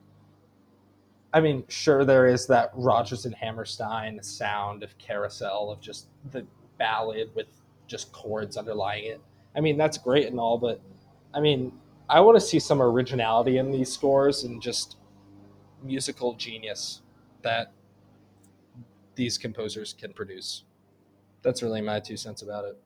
[1.33, 6.45] I mean, sure, there is that Rodgers and Hammerstein sound of carousel of just the
[6.77, 7.47] ballad with
[7.87, 9.21] just chords underlying it.
[9.55, 10.79] I mean, that's great and all, but
[11.33, 11.71] I mean,
[12.07, 14.97] I want to see some originality in these scores and just
[15.81, 17.01] musical genius
[17.41, 17.71] that
[19.15, 20.63] these composers can produce.
[21.41, 22.77] That's really my two cents about it.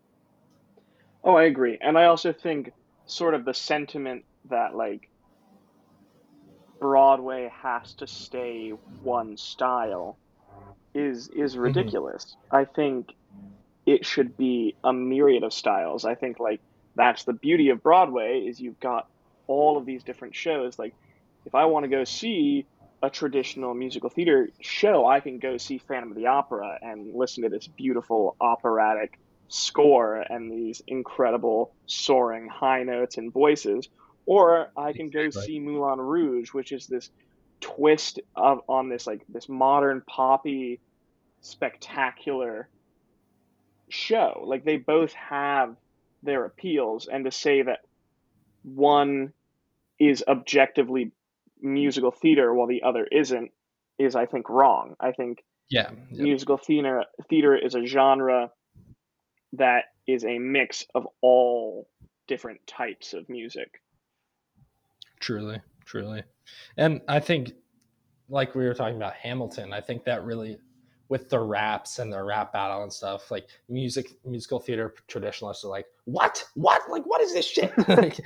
[1.23, 1.77] Oh, I agree.
[1.81, 2.71] And I also think
[3.05, 5.09] sort of the sentiment that like
[6.79, 8.71] Broadway has to stay
[9.03, 10.17] one style
[10.93, 11.61] is is mhm.
[11.61, 12.35] ridiculous.
[12.51, 13.13] I think
[13.85, 16.05] it should be a myriad of styles.
[16.05, 16.59] I think like
[16.95, 19.07] that's the beauty of Broadway is you've got
[19.47, 20.77] all of these different shows.
[20.77, 20.93] Like
[21.45, 22.65] if I want to go see
[23.01, 27.43] a traditional musical theater show, I can go see Phantom of the Opera and listen
[27.43, 29.19] to this beautiful operatic
[29.49, 33.87] score and these incredible soaring high notes and voices.
[34.27, 35.33] Or I can go Right.
[35.33, 37.09] see Moulin Rouge, which is this
[37.61, 40.81] twist of on this like this modern poppy
[41.41, 42.69] spectacular
[43.89, 44.43] show.
[44.45, 45.75] Like they both have
[46.23, 47.79] their appeals, and to say that
[48.63, 49.33] one
[49.99, 51.11] is objectively
[51.61, 53.51] musical theater while the other isn't
[53.97, 54.95] is, I think, wrong.
[54.99, 55.91] I think Yeah.
[56.11, 58.51] musical theater theater is a genre
[59.53, 61.89] that is a mix of all
[62.27, 63.81] different types of music.
[65.19, 66.23] Truly, truly.
[66.77, 67.51] And I think,
[68.29, 70.57] like we were talking about Hamilton, I think that really,
[71.09, 75.69] with the raps and the rap battle and stuff, like music, musical theater traditionalists are
[75.69, 76.43] like, what?
[76.55, 76.81] What?
[76.89, 77.71] Like, what is this shit?
[77.87, 78.19] Like,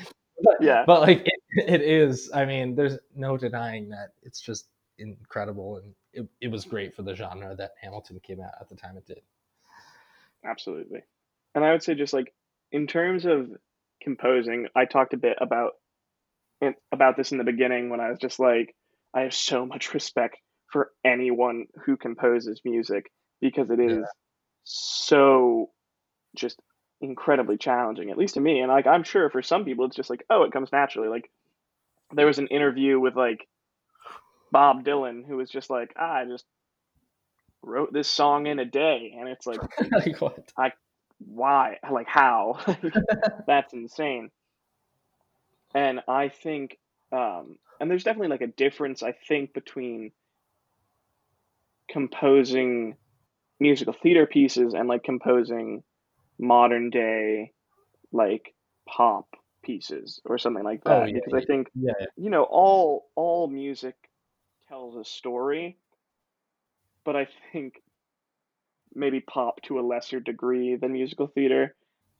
[0.43, 0.83] but, Yeah.
[0.87, 2.31] but like, it, it is.
[2.33, 5.77] I mean, there's no denying that it's just incredible.
[5.77, 8.97] And it, it was great for the genre that Hamilton came out at the time
[8.97, 9.21] it did.
[10.43, 11.01] Absolutely.
[11.53, 12.33] And I would say just like
[12.71, 13.51] in terms of
[14.01, 15.73] composing, I talked a bit about
[16.61, 18.75] in, about this in the beginning when I was just like
[19.13, 20.37] I have so much respect
[20.71, 24.03] for anyone who composes music because it is Yeah.
[24.63, 25.71] so
[26.35, 26.59] just
[27.01, 28.59] incredibly challenging at least to me.
[28.61, 31.09] And like I'm sure for some people it's just like oh it comes naturally.
[31.09, 31.29] Like
[32.13, 33.47] there was an interview with like
[34.51, 36.45] Bob Dylan who was just like ah, I just
[37.63, 39.15] wrote this song in a day.
[39.17, 39.59] And it's like
[39.91, 40.51] like what?
[41.19, 41.77] why?
[41.89, 42.59] Like how?
[43.47, 44.29] That's insane
[45.73, 46.77] and i think
[47.11, 50.11] um and there's definitely like a difference i think between
[51.89, 52.95] composing
[53.59, 55.83] musical theater pieces and like composing
[56.39, 57.51] modern day
[58.11, 58.53] like
[58.87, 59.27] pop
[59.63, 61.03] pieces or something like that.
[61.03, 61.93] Oh, yeah, because i think Yeah.
[62.17, 63.95] you know all all music
[64.67, 65.77] tells a story
[67.05, 67.81] but i think
[68.93, 71.75] maybe pop to a lesser degree than musical theater.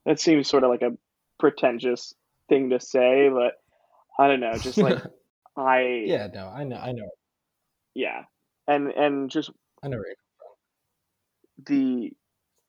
[0.06, 0.98] That seems sort of like a
[1.40, 2.14] pretentious
[2.52, 3.54] thing to say but
[4.20, 5.02] i don't know just like
[5.58, 6.28] i yeah.
[6.34, 6.76] No, I know.
[6.76, 7.10] I know.
[7.94, 8.24] yeah
[8.68, 9.98] and and just I know.
[9.98, 10.16] Right.
[11.66, 12.12] the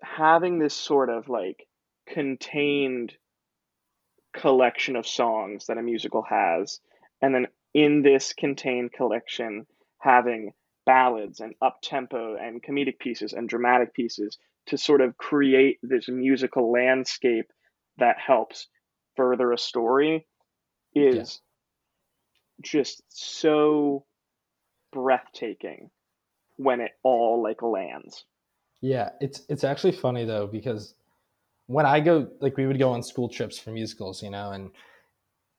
[0.02, 1.66] having this sort of like
[2.08, 3.12] contained
[4.32, 6.80] collection of songs that a musical has
[7.20, 9.66] and then in this contained collection
[9.98, 10.52] having
[10.86, 16.08] ballads and up tempo and comedic pieces and dramatic pieces to sort of create this
[16.08, 17.46] musical landscape
[17.98, 18.68] that helps
[19.16, 20.26] further a story
[20.94, 21.40] is
[22.62, 24.04] just so
[24.92, 25.90] breathtaking
[26.56, 28.24] when it all like lands.
[28.80, 30.94] Yeah, it's it's actually funny though because
[31.66, 34.70] when I go, like we would go on school trips for musicals, you know, and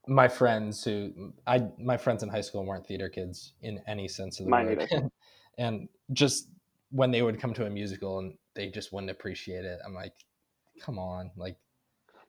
[0.08, 4.40] my friends who I my friends in high school weren't theater kids in any sense
[4.40, 5.10] of the Mine word, either.
[5.58, 6.50] and just
[6.92, 10.14] when they would come to a musical and they just wouldn't appreciate it, I'm like,
[10.80, 11.58] come on, like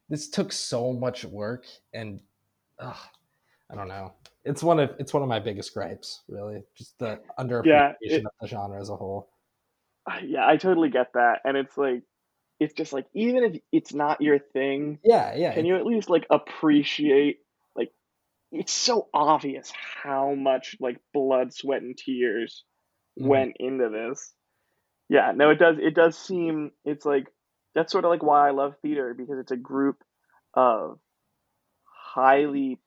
[0.08, 2.20] this took so much work and
[2.78, 2.96] ugh,
[3.70, 4.14] I don't know.
[4.44, 8.24] It's one of it's one of my biggest gripes, really, just the underappreciation Yeah, it-
[8.26, 9.30] of the genre as a whole.
[10.22, 11.40] Yeah, I totally get that.
[11.44, 12.02] And it's like
[12.60, 16.10] it's just like even if it's not your thing, Yeah, yeah, can you at least
[16.10, 17.38] like appreciate
[17.76, 17.90] like
[18.52, 22.64] it's so obvious how much like blood, sweat and tears
[23.18, 23.28] Mhm.
[23.28, 24.34] went into this.
[25.08, 27.28] Yeah, no it does it does seem it's like
[27.74, 30.02] that's sort of like why I love theater because it's a group
[30.54, 30.98] of
[31.84, 32.78] highly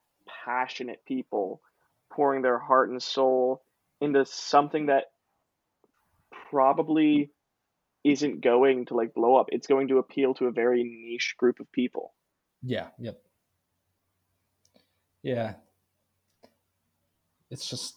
[0.46, 1.62] passionate people
[2.10, 3.64] pouring their heart and soul
[4.02, 5.06] into something that
[6.50, 7.32] probably
[8.04, 9.48] isn't going to like blow up.
[9.52, 12.14] It's going to appeal to a very niche group of people.
[12.62, 13.22] Yeah, yep.
[15.24, 15.56] Yeah.
[17.50, 17.96] It's just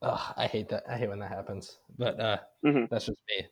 [0.00, 0.84] ugh, I hate that.
[0.88, 1.78] I hate when that happens.
[1.98, 2.88] But uh Mhm.
[2.90, 3.46] that's just me.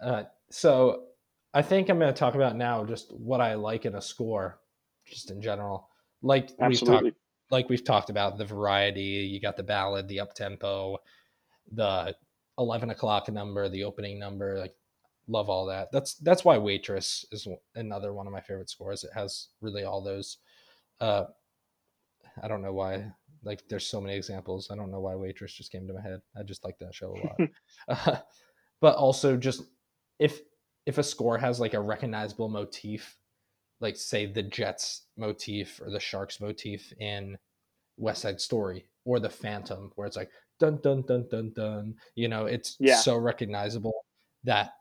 [0.00, 1.09] Uh so
[1.52, 4.60] I think I'm going to talk about now just what I like in a score
[5.06, 5.88] just in general.
[6.22, 7.06] Like we've talked
[7.50, 10.98] like we've talked about the variety, you got the ballad, the up tempo,
[11.72, 12.14] the
[12.58, 14.74] 11 o'clock number, the opening number, like
[15.26, 15.88] love all that.
[15.92, 19.02] That's that's why Waitress is another one of my favorite scores.
[19.02, 20.38] It has really all those
[21.00, 21.24] uh
[22.42, 23.12] I don't know why.
[23.42, 24.68] Like, there's so many examples.
[24.70, 26.20] I don't know why Waitress just came to my head.
[26.36, 27.50] I just like that show a lot.
[27.88, 28.16] uh,
[28.80, 29.62] but also, just
[30.18, 30.40] if
[30.86, 33.16] if a score has like a recognizable motif,
[33.80, 37.36] like say the Jets motif or the Sharks motif in
[37.96, 41.94] West Side Story or the Phantom, where it's like dun dun dun dun dun.
[42.14, 42.96] You know, it's Yeah.
[42.96, 44.04] so recognizable
[44.44, 44.72] that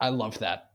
[0.00, 0.70] I love that.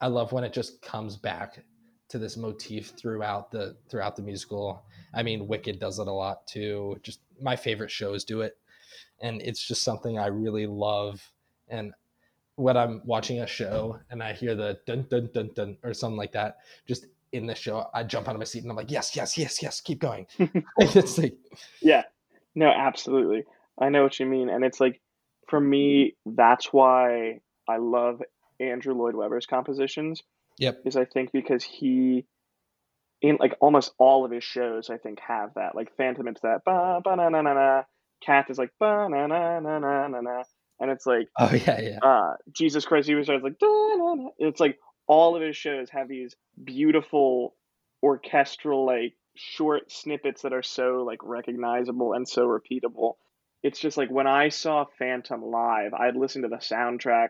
[0.00, 1.64] I love when it just comes back
[2.08, 4.84] to this motif throughout the throughout the musical.
[5.14, 6.98] I mean, Wicked does it a lot too.
[7.02, 8.58] Just my favorite shows do it,
[9.20, 11.22] and it's just something I really love.
[11.68, 11.94] And
[12.62, 16.16] when I'm watching a show and I hear the dun dun dun dun or something
[16.16, 18.90] like that, just in the show, I jump out of my seat and I'm like,
[18.90, 20.26] yes, yes, yes, yes, keep going.
[20.78, 21.36] it's like,
[21.80, 22.04] Yeah.
[22.54, 23.44] No, absolutely.
[23.78, 24.48] I know what you mean.
[24.48, 25.00] And it's like,
[25.48, 28.22] for me, that's why I love
[28.60, 30.22] Andrew Lloyd Webber's compositions.
[30.58, 30.82] Yep.
[30.84, 32.26] Is I think because he,
[33.22, 35.74] in like almost all of his shows, I think have that.
[35.74, 37.82] Like Phantom, it's that ba ba na na na na.
[38.24, 40.42] Cat is like ba na na na na na na.
[40.80, 44.28] And it's like, oh yeah, yeah, uh, Jesus Christ Superstar like, da, na, na.
[44.38, 47.54] it's like all of his shows have these beautiful
[48.02, 53.14] orchestral like short snippets that are so like recognizable and so repeatable.
[53.62, 57.28] It's just like when I saw Phantom live, I'd listen to the soundtrack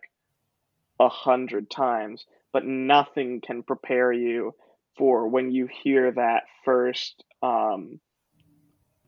[0.98, 4.54] a hundred times, but nothing can prepare you
[4.96, 8.00] for when you hear that first um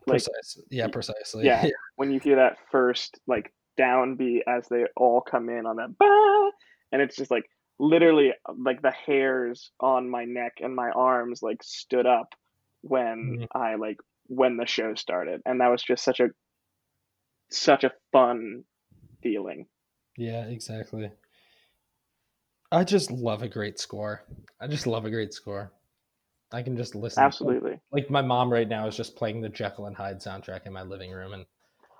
[0.06, 0.64] like precisely.
[0.70, 1.46] Yeah, precisely.
[1.46, 1.66] yeah,
[1.96, 6.50] when you hear that first like downbeat as they all come in on that ba,
[6.92, 7.44] and it's just like
[7.78, 12.34] literally like the hairs on my neck and my arms like stood up
[12.82, 13.48] when Mhm.
[13.52, 13.96] I like
[14.26, 16.28] when the show started, and that was just such a
[17.50, 18.64] such a fun
[19.22, 19.66] feeling.
[20.16, 21.10] Yeah, exactly.
[22.72, 24.24] I just love a great score.
[24.60, 25.72] I just love a great score.
[26.52, 27.22] I can just listen.
[27.22, 27.80] Absolutely.
[27.90, 30.82] Like my mom right now is just playing the Jekyll and Hyde soundtrack in my
[30.82, 31.46] living room, and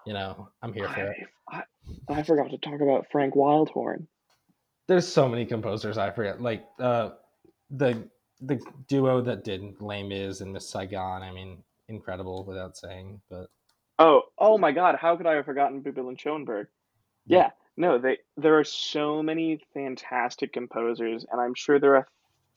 [0.07, 1.17] you know I'm here for it.
[1.51, 1.63] I,
[2.09, 4.07] I, I forgot to talk about Frank Wildhorn.
[4.87, 6.41] There's so many composers I forget.
[6.41, 7.11] Like uh,
[7.71, 8.09] the
[8.41, 11.23] the duo that did Les Mis and Miss Saigon.
[11.23, 13.21] I mean, incredible without saying.
[13.31, 13.49] But
[13.99, 14.97] Oh, oh my God!
[15.01, 16.67] How could I have forgotten Boublil and Schoenberg?
[17.27, 22.09] Yeah, no, they there are so many fantastic composers, and I'm sure there are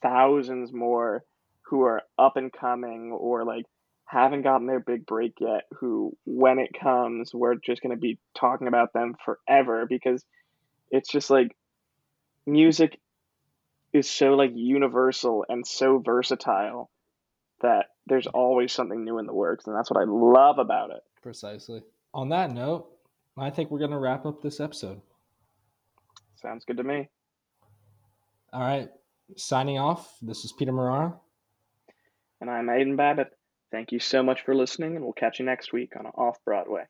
[0.02, 1.24] thousands more
[1.62, 3.66] who are up and coming or like
[4.08, 5.64] haven't gotten their big break yet.
[5.78, 10.24] Who, when it comes, we're just going to be talking about them forever because
[10.90, 11.54] it's just like
[12.46, 12.98] music
[13.92, 16.90] is so like universal and so versatile
[17.60, 21.02] that there's always something new in the works, and that's what I love about it.
[21.22, 21.82] precisely.
[22.14, 22.88] On that note,
[23.36, 25.00] I think we're gonna wrap up this episode.
[26.36, 27.08] Sounds good to me.
[28.52, 28.88] All right,
[29.36, 30.16] signing off.
[30.22, 31.14] This is Peter Marara.
[32.40, 33.37] And I'm Aiden Babbitt.
[33.70, 36.84] Thank you so much for listening, and we'll catch you next week on Off Broadway.